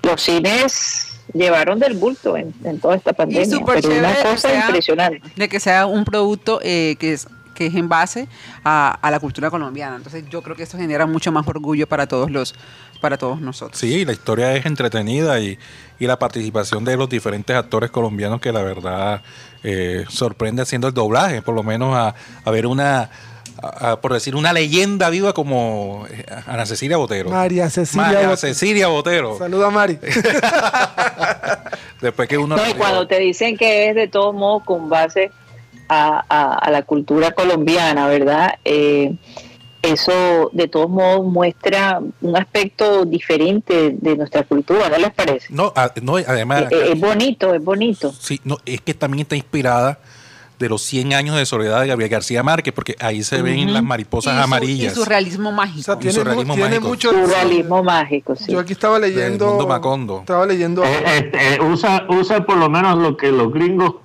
los 0.04 0.22
cines 0.22 1.20
llevaron 1.34 1.80
del 1.80 1.96
bulto 1.96 2.38
en, 2.38 2.54
en 2.64 2.80
toda 2.80 2.96
esta 2.96 3.14
pandemia. 3.14 3.46
súper 3.50 3.82
Pero 3.82 3.88
una 3.98 4.14
chévere 4.14 4.30
cosa 4.30 4.50
sea- 4.50 4.66
impresionante. 4.68 5.22
De 5.36 5.50
que 5.50 5.60
sea 5.60 5.86
un 5.88 6.06
producto 6.06 6.60
eh, 6.64 6.96
que 7.00 7.14
es 7.14 7.28
que 7.54 7.68
es 7.68 7.76
en 7.76 7.88
base 7.90 8.28
a, 8.64 8.98
a 9.02 9.12
la 9.12 9.20
cultura 9.20 9.50
colombiana. 9.50 9.96
Entonces 9.96 10.24
yo 10.30 10.42
creo 10.42 10.56
que 10.56 10.64
esto 10.64 10.78
genera 10.78 11.06
mucho 11.06 11.32
más 11.32 11.48
orgullo 11.48 11.88
para 11.88 12.08
todos 12.08 12.30
los 12.32 12.54
para 13.02 13.18
todos 13.18 13.42
nosotros. 13.42 13.78
Sí, 13.78 14.06
la 14.06 14.14
historia 14.14 14.56
es 14.56 14.66
entretenida 14.66 15.38
y, 15.40 15.60
y 16.00 16.08
la 16.08 16.18
participación 16.18 16.86
de 16.86 16.96
los 16.96 17.10
diferentes 17.10 17.54
actores 17.56 17.92
colombianos 17.92 18.40
que 18.40 18.52
la 18.54 18.62
verdad 18.64 19.22
eh, 19.64 20.06
sorprende 20.08 20.62
haciendo 20.62 20.88
el 20.88 20.94
doblaje, 20.94 21.42
por 21.42 21.54
lo 21.54 21.64
menos 21.64 21.94
a, 21.98 22.16
a 22.46 22.52
ver 22.52 22.66
una, 22.66 23.10
a- 23.62 23.92
a, 23.92 24.00
por 24.02 24.14
decir, 24.14 24.38
una 24.38 24.54
leyenda 24.54 25.10
viva 25.10 25.34
como 25.34 26.06
eh, 26.10 26.26
Ana 26.48 26.66
Cecilia 26.66 26.96
Botero. 26.96 27.30
María 27.30 27.70
Cecilia 27.70 28.04
María 28.06 28.20
Botero. 28.30 28.38
Cecilia 28.38 28.88
Botero. 28.88 29.38
Saluda 29.38 29.68
a 29.68 29.72
Mari. 29.72 30.00
Después 32.02 32.28
que 32.28 32.38
uno... 32.38 32.56
No, 32.56 32.68
y 32.70 32.74
cuando 32.74 33.08
te 33.08 33.20
dicen 33.20 33.58
que 33.58 33.90
es 33.90 33.96
de 33.96 34.08
todos 34.08 34.34
modos 34.34 34.64
con 34.64 34.90
base 34.90 35.32
a, 35.90 36.24
a- 36.30 36.54
a 36.56 36.72
la 36.72 36.84
cultura 36.84 37.32
colombiana, 37.32 38.08
¿verdad? 38.08 38.56
Eh, 38.66 39.16
eso 39.82 40.50
de 40.54 40.68
todos 40.70 40.90
modos 40.90 41.26
muestra 41.26 42.00
un 42.22 42.38
aspecto 42.38 43.04
diferente 43.06 43.96
de 44.00 44.16
nuestra 44.16 44.44
cultura, 44.44 44.88
¿no 44.90 44.98
les 44.98 45.12
parece? 45.12 45.48
No, 45.50 45.74
a- 45.76 45.92
no, 46.02 46.16
además... 46.16 46.64
Eh, 46.72 46.76
eh, 46.76 46.90
es 46.94 47.00
bonito, 47.02 47.54
es 47.54 47.64
bonito. 47.64 48.14
Sí, 48.18 48.40
no, 48.46 48.58
es 48.66 48.80
que 48.82 48.94
también 48.94 49.24
está 49.24 49.36
inspirada 49.36 50.00
de 50.58 50.70
los 50.70 50.82
100 50.84 51.14
años 51.14 51.36
de 51.36 51.46
soledad 51.46 51.82
de 51.82 51.88
Gabriel 51.88 52.10
García 52.10 52.44
Márquez, 52.44 52.74
porque 52.74 52.96
ahí 53.02 53.24
se 53.24 53.42
ven 53.42 53.74
las 53.74 53.84
mariposas 53.84 54.34
Y 54.34 54.38
su- 54.38 54.44
amarillas. 54.44 54.94
Y 54.94 54.96
su 54.96 55.04
realismo 55.04 55.52
mágico. 55.52 55.80
O 55.82 55.84
sea, 55.84 55.96
Y 55.96 55.98
tiene, 55.98 56.14
su 56.14 56.20
mu- 56.20 56.26
realismo 56.26 56.54
tiene 56.54 56.70
mágico. 56.70 56.88
mucho. 56.88 57.10
Surrealismo 57.12 57.84
mágico, 57.84 58.36
sí. 58.38 58.52
Yo 58.54 58.60
aquí 58.60 58.72
estaba 58.72 58.98
leyendo. 59.00 59.48
mundo 59.48 59.68
Macondo. 59.68 60.20
Estaba 60.20 60.46
leyendo. 60.46 60.82
Eh, 60.86 61.32
eh, 61.34 61.60
usa, 61.62 62.06
usa 62.08 62.46
por 62.46 62.56
lo 62.56 62.70
menos 62.70 62.98
lo 63.00 63.18
que 63.18 63.30
los 63.34 63.52
gringos 63.52 63.96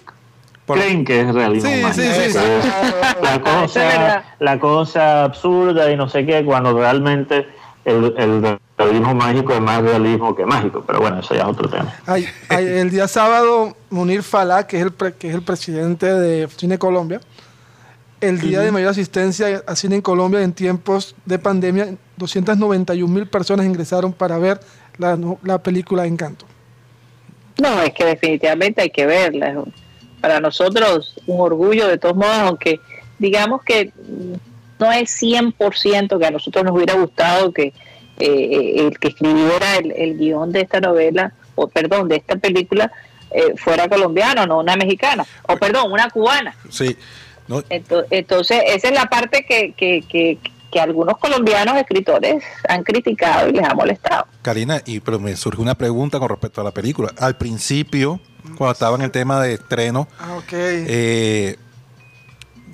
Por- 0.69 0.79
creen 0.79 1.05
que 1.05 1.21
es 1.23 1.35
realismo. 1.35 1.69
Sí, 1.69 1.83
mágico. 1.83 2.03
sí, 2.07 2.13
sí, 2.13 2.31
sí. 2.31 2.39
Es 2.39 3.23
La 3.23 3.41
cosa, 3.41 4.25
la 4.39 4.61
cosa 4.61 5.25
absurda 5.25 5.91
y 5.91 5.97
no 5.97 6.09
sé 6.09 6.25
qué, 6.25 6.45
cuando 6.45 6.79
realmente 6.79 7.47
el, 7.85 8.15
el 8.17 8.59
realismo 8.77 9.15
mágico 9.15 9.53
es 9.55 9.61
más 9.61 9.83
realismo 9.83 10.37
que 10.37 10.45
mágico. 10.47 10.85
Pero 10.87 11.01
bueno, 11.01 11.19
eso 11.21 11.35
ya 11.35 11.41
es 11.43 11.47
otro 11.49 11.69
tema. 11.69 11.93
Ay, 12.07 12.27
ay, 12.49 12.65
el 12.67 12.91
día 12.91 13.09
sábado, 13.09 13.77
Munir 13.91 14.23
Falá, 14.23 14.67
que 14.67 14.77
es 14.77 14.83
el, 14.85 14.93
pre- 14.93 15.15
que 15.15 15.29
es 15.31 15.35
el 15.35 15.43
presidente 15.43 16.07
de 16.07 16.47
Cine 16.49 16.79
Colombia, 16.79 17.21
el 18.21 18.41
día 18.41 18.61
de 18.61 18.71
mayor 18.73 18.91
asistencia 18.91 19.63
a 19.67 19.75
cine 19.77 19.95
en 19.97 20.03
Colombia 20.03 20.43
en 20.43 20.53
tiempos 20.53 21.15
de 21.25 21.39
pandemia, 21.39 21.95
291 22.17 23.13
mil 23.15 23.27
personas 23.27 23.65
ingresaron 23.65 24.13
para 24.13 24.39
ver 24.39 24.61
la, 24.99 25.17
la 25.45 25.59
película 25.63 26.05
Encanto. 26.05 26.45
No, 27.63 27.81
es 27.83 27.93
que 27.95 28.05
definitivamente 28.05 28.83
hay 28.83 28.91
que 28.91 29.07
verla. 29.07 29.63
Para 30.21 30.41
nosotros 30.41 31.15
un 31.27 31.41
orgullo 31.41 31.87
de 31.89 31.99
todos 31.99 32.17
modos, 32.17 32.39
aunque 32.39 32.81
digamos 33.19 33.63
que 33.63 33.93
no 34.79 34.93
es 34.93 35.23
100% 35.23 36.19
que 36.19 36.27
a 36.27 36.31
nosotros 36.31 36.65
nos 36.65 36.75
hubiera 36.75 36.95
gustado 36.95 37.53
que 37.53 37.73
eh, 38.19 38.87
el 38.87 38.99
que 38.99 39.09
escribiera 39.09 39.77
el, 39.77 39.93
el 39.93 40.19
guion 40.19 40.51
de 40.53 40.63
esta 40.63 40.81
novela, 40.81 41.33
o 41.55 41.69
perdón, 41.69 42.09
de 42.09 42.17
esta 42.17 42.37
película, 42.37 42.91
eh, 43.31 43.55
fuera 43.57 43.89
colombiano, 43.89 44.47
no 44.47 44.61
una 44.61 44.77
mexicana, 44.77 45.27
o 45.43 45.57
perdón, 45.57 45.93
una 45.93 46.09
cubana. 46.11 46.55
Sí, 46.71 46.97
no, 47.47 47.63
Entonces, 47.69 48.63
esa 48.67 48.89
es 48.89 48.95
la 48.95 49.07
parte 49.07 49.45
que, 49.49 49.73
que, 49.73 50.03
que, 50.09 50.39
que 50.71 50.81
algunos 50.81 51.19
colombianos 51.19 51.77
escritores 51.77 52.43
han 52.69 52.83
criticado 52.83 53.49
y 53.49 53.53
les 53.53 53.65
ha 53.65 53.75
molestado. 53.75 54.27
Karina, 54.43 54.83
y 54.85 55.01
pero 55.01 55.19
me 55.19 55.37
surge 55.37 55.61
una 55.61 55.75
pregunta 55.75 56.19
con 56.19 56.29
respecto 56.29 56.61
a 56.61 56.65
la 56.65 56.73
película. 56.73 57.13
Al 57.19 57.37
principio, 57.37 58.21
cuando 58.57 58.73
estaba 58.73 58.97
en 58.97 59.03
el 59.03 59.11
tema 59.11 59.41
de 59.43 59.55
estreno, 59.55 60.09
Ah, 60.19 60.37
ok. 60.37 60.53
eh, 60.53 61.57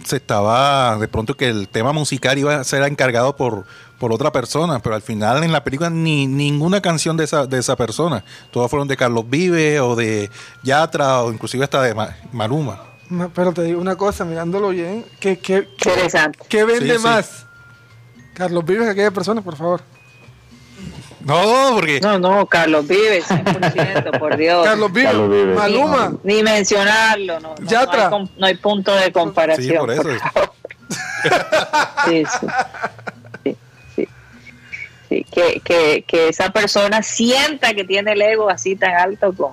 se 0.04 0.16
estaba 0.16 0.96
de 0.98 1.08
pronto 1.08 1.36
que 1.36 1.48
el 1.48 1.68
tema 1.68 1.92
musical 1.92 2.38
iba 2.38 2.56
a 2.56 2.64
ser 2.64 2.82
encargado 2.82 3.36
por, 3.36 3.64
por 3.98 4.12
otra 4.12 4.30
persona, 4.32 4.78
pero 4.80 4.94
al 4.94 5.02
final 5.02 5.42
en 5.44 5.52
la 5.52 5.64
película 5.64 5.88
ni 5.88 6.26
ninguna 6.26 6.82
canción 6.82 7.16
de 7.16 7.24
esa, 7.24 7.46
de 7.46 7.58
esa 7.58 7.74
persona. 7.76 8.22
Todas 8.50 8.70
fueron 8.70 8.86
de 8.88 8.96
Carlos 8.96 9.24
Vive 9.28 9.80
o 9.80 9.96
de 9.96 10.30
Yatra 10.62 11.22
o 11.22 11.32
inclusive 11.32 11.64
hasta 11.64 11.80
de 11.82 11.94
Maruma. 12.32 12.82
pero 13.34 13.52
te 13.52 13.62
digo 13.62 13.80
una 13.80 13.96
cosa, 13.96 14.24
mirándolo 14.26 14.70
bien, 14.70 15.04
¿qué, 15.20 15.38
qué, 15.38 15.68
qué, 16.48 16.64
vende 16.64 16.98
más? 16.98 17.46
Carlos 18.34 18.64
Vives 18.64 18.84
que 18.84 18.90
aquella 18.90 19.10
persona, 19.10 19.40
por 19.40 19.56
favor. 19.56 19.80
No, 21.24 21.72
porque. 21.74 22.00
No, 22.00 22.18
no, 22.18 22.46
Carlos 22.46 22.86
Vives, 22.86 23.24
100%, 23.28 24.18
por 24.18 24.36
Dios. 24.36 24.64
Carlos 24.66 24.92
Vives, 24.92 25.56
Maluma. 25.56 26.12
Ni, 26.22 26.42
mencionarlo, 26.42 27.40
no. 27.40 27.54
No, 27.58 28.28
no, 28.36 28.46
hay, 28.46 28.56
punto 28.56 28.94
de 28.94 29.12
comparación. 29.12 29.68
Sí, 29.68 29.78
por 29.78 29.90
eso. 29.90 30.02
sí, 32.06 32.24
sí. 33.44 33.56
sí, 33.96 34.08
sí. 35.08 35.24
Que, 35.32 35.60
que, 35.60 36.04
que, 36.06 36.28
esa 36.28 36.50
persona 36.50 37.02
sienta 37.02 37.72
que 37.74 37.84
tiene 37.84 38.12
el 38.12 38.22
ego 38.22 38.50
así 38.50 38.76
tan 38.76 38.94
alto 38.94 39.32
con, 39.32 39.52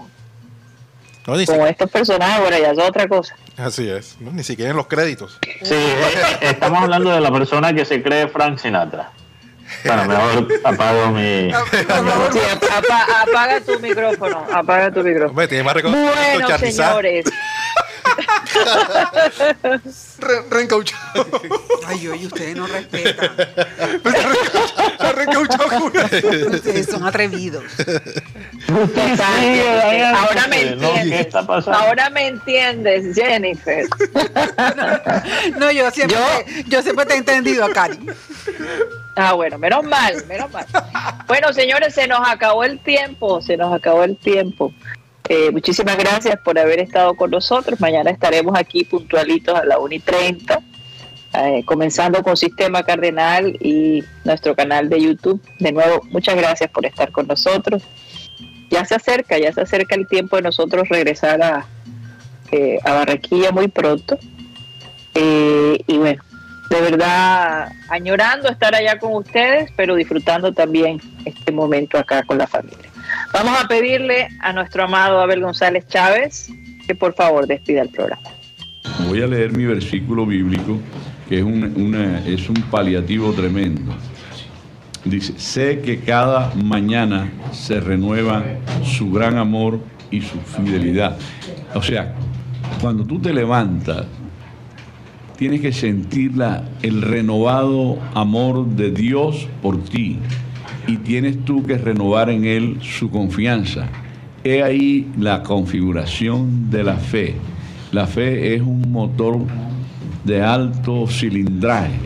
con 1.26 1.40
estos 1.68 1.90
personajes, 1.90 2.42
bueno, 2.42 2.58
ya 2.58 2.72
es 2.72 2.80
otra 2.80 3.08
cosa. 3.08 3.36
Así 3.58 3.88
es, 3.88 4.18
ni 4.20 4.44
siquiera 4.44 4.72
en 4.72 4.78
los 4.78 4.88
créditos. 4.88 5.40
Sí, 5.62 5.74
eh, 5.74 6.38
estamos 6.42 6.84
hablando 6.84 7.12
de 7.12 7.22
la 7.22 7.32
persona 7.32 7.74
que 7.74 7.86
se 7.86 8.02
cree 8.02 8.28
Frank 8.28 8.58
Sinatra. 8.58 9.12
Bueno, 9.84 10.06
mejor 10.06 10.48
apago 10.64 11.12
mi. 11.12 11.52
Sí, 12.32 12.40
apaga 13.22 13.62
tu 13.62 13.80
micrófono. 13.80 14.46
Apaga 14.52 14.92
tu 14.92 15.04
micrófono. 15.04 15.34
bueno, 15.92 16.58
señores. 16.60 17.26
Re 20.20 20.42
reencauchado. 20.50 21.26
Ay, 21.88 22.08
oye, 22.08 22.28
ustedes 22.28 22.56
no 22.56 22.68
respetan. 22.68 23.30
reencauchado. 25.16 25.86
Ustedes 26.52 26.88
son 26.88 27.06
atrevidos. 27.06 27.64
ahora 30.16 30.48
me 30.48 30.62
entiendes. 30.62 31.36
Ahora 31.68 32.10
me 32.10 32.28
entiendes, 32.28 33.16
Jennifer. 33.16 33.88
No, 35.58 35.72
yo 35.72 35.90
siempre, 35.92 36.18
yo 36.68 36.82
siempre 36.82 37.06
te 37.06 37.14
he 37.14 37.18
entendido, 37.18 37.70
Cari. 37.72 38.00
Ah, 39.16 39.34
bueno, 39.34 39.58
menos 39.58 39.84
mal, 39.84 40.26
menos 40.28 40.52
mal. 40.52 40.66
Bueno, 41.28 41.52
señores, 41.54 41.94
se 41.94 42.08
nos 42.08 42.28
acabó 42.28 42.64
el 42.64 42.80
tiempo, 42.80 43.42
se 43.42 43.58
nos 43.58 43.74
acabó 43.74 44.04
el 44.04 44.18
tiempo. 44.18 44.74
Eh, 45.30 45.52
muchísimas 45.52 45.98
gracias 45.98 46.38
por 46.44 46.58
haber 46.58 46.80
estado 46.80 47.16
con 47.16 47.32
nosotros. 47.32 47.80
Mañana 47.80 48.12
estaremos 48.12 48.58
aquí 48.58 48.84
puntualitos 48.84 49.56
a 49.56 49.66
la 49.66 49.80
1 49.80 49.96
y 49.96 50.00
30, 50.00 50.62
eh, 51.34 51.64
comenzando 51.66 52.22
con 52.24 52.36
Sistema 52.36 52.84
Cardenal 52.84 53.56
y 53.60 54.04
nuestro 54.26 54.56
canal 54.56 54.90
de 54.90 55.02
YouTube. 55.02 55.42
De 55.60 55.72
nuevo, 55.72 56.02
muchas 56.10 56.36
gracias 56.36 56.70
por 56.72 56.86
estar 56.86 57.12
con 57.12 57.28
nosotros. 57.28 57.84
Ya 58.70 58.86
se 58.86 58.96
acerca, 58.96 59.38
ya 59.38 59.52
se 59.54 59.62
acerca 59.62 59.96
el 59.96 60.08
tiempo 60.08 60.36
de 60.38 60.44
nosotros 60.44 60.88
regresar 60.90 61.42
a, 61.42 61.66
eh, 62.52 62.80
a 62.84 62.94
Barranquilla 62.94 63.52
muy 63.52 63.68
pronto. 63.68 64.18
y 65.14 65.98
bueno, 65.98 66.24
de 66.70 66.82
verdad 66.82 67.70
añorando 67.90 68.50
estar 68.50 68.74
allá 68.74 68.98
con 68.98 69.14
ustedes, 69.14 69.70
pero 69.76 69.96
disfrutando 69.96 70.54
también 70.54 71.02
este 71.26 71.52
momento 71.52 71.98
acá 71.98 72.24
con 72.24 72.38
la 72.38 72.48
familia. 72.48 72.91
Vamos 73.34 73.60
a 73.60 73.68
pedirle 73.68 74.28
a 74.40 74.54
nuestro 74.54 74.84
amado 74.84 75.20
Abel 75.22 75.42
González 75.42 75.88
Chávez 75.88 76.52
que 76.86 76.96
por 76.96 77.14
favor 77.14 77.48
despida 77.48 77.82
el 77.82 77.90
programa. 77.90 78.30
Voy 79.08 79.22
a 79.22 79.28
leer 79.28 79.56
mi 79.56 79.66
versículo 79.66 80.26
bíblico, 80.26 80.80
que 81.30 81.40
es 81.40 81.44
un, 81.44 81.96
es 82.26 82.50
un 82.50 82.62
paliativo 82.70 83.32
tremendo. 83.34 83.94
Dice, 85.06 85.34
sé 85.38 85.82
que 85.82 86.00
cada 86.02 86.54
mañana 86.56 87.32
se 87.52 87.80
renueva 87.80 88.44
su 88.84 89.12
gran 89.12 89.38
amor 89.38 89.80
y 90.12 90.22
su 90.22 90.40
fidelidad. 90.40 91.18
O 91.74 91.82
sea, 91.82 92.14
cuando 92.82 93.06
tú 93.06 93.20
te 93.20 93.34
levantas 93.34 94.06
tienes 95.38 95.62
que 95.62 95.74
sentir 95.74 96.34
el 96.84 97.02
renovado 97.02 97.98
amor 98.14 98.68
de 98.68 98.92
Dios 98.92 99.48
por 99.64 99.84
ti 99.84 100.20
y 100.88 100.98
tienes 100.98 101.44
tú 101.46 101.64
que 101.64 101.78
renovar 101.78 102.30
en 102.30 102.46
Él 102.46 102.78
su 102.82 103.10
confianza. 103.10 103.88
He 104.44 104.64
ahí 104.64 105.08
la 105.20 105.44
configuración 105.44 106.70
de 106.70 106.84
la 106.84 106.96
fe. 106.96 107.36
La 107.92 108.08
fe 108.08 108.56
es 108.56 108.62
un 108.62 108.92
motor 108.92 109.40
de 110.24 110.42
alto 110.42 111.08
cilindraje 111.08 112.00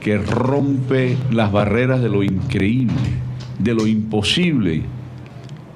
que 0.00 0.18
rompe 0.18 1.16
las 1.30 1.52
barreras 1.52 2.00
de 2.00 2.08
lo 2.08 2.22
increíble, 2.22 2.94
de 3.58 3.74
lo 3.74 3.86
imposible. 3.86 4.82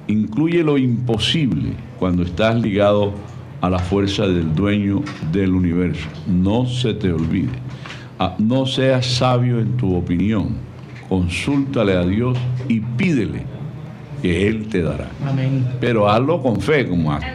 Incluye 0.07 0.63
lo 0.63 0.77
imposible 0.77 1.73
cuando 1.99 2.23
estás 2.23 2.59
ligado 2.59 3.13
a 3.61 3.69
la 3.69 3.79
fuerza 3.79 4.27
del 4.27 4.53
dueño 4.53 5.01
del 5.31 5.53
universo. 5.53 6.07
No 6.27 6.65
se 6.65 6.93
te 6.93 7.11
olvide. 7.11 7.59
Ah, 8.19 8.35
no 8.39 8.65
seas 8.65 9.05
sabio 9.05 9.59
en 9.59 9.77
tu 9.77 9.95
opinión. 9.95 10.64
Consúltale 11.09 11.93
a 11.93 12.03
Dios 12.03 12.37
y 12.67 12.79
pídele 12.79 13.43
que 14.21 14.47
Él 14.47 14.67
te 14.69 14.81
dará. 14.81 15.07
Amén. 15.27 15.67
Pero 15.79 16.09
hazlo 16.09 16.41
con 16.41 16.59
fe, 16.59 16.87
como 16.87 17.13
hace. 17.13 17.27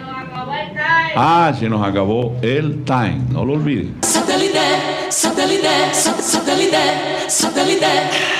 Ah, 1.17 1.53
se 1.59 1.69
nos 1.69 1.87
acabó 1.87 2.37
el 2.43 2.85
time. 2.85 3.21
No 3.31 3.45
lo 3.45 3.55
olviden. 3.55 3.97
Satélite, 4.03 4.59
satélite, 5.11 5.69
satélite, 5.93 6.79
satélite. 7.29 8.40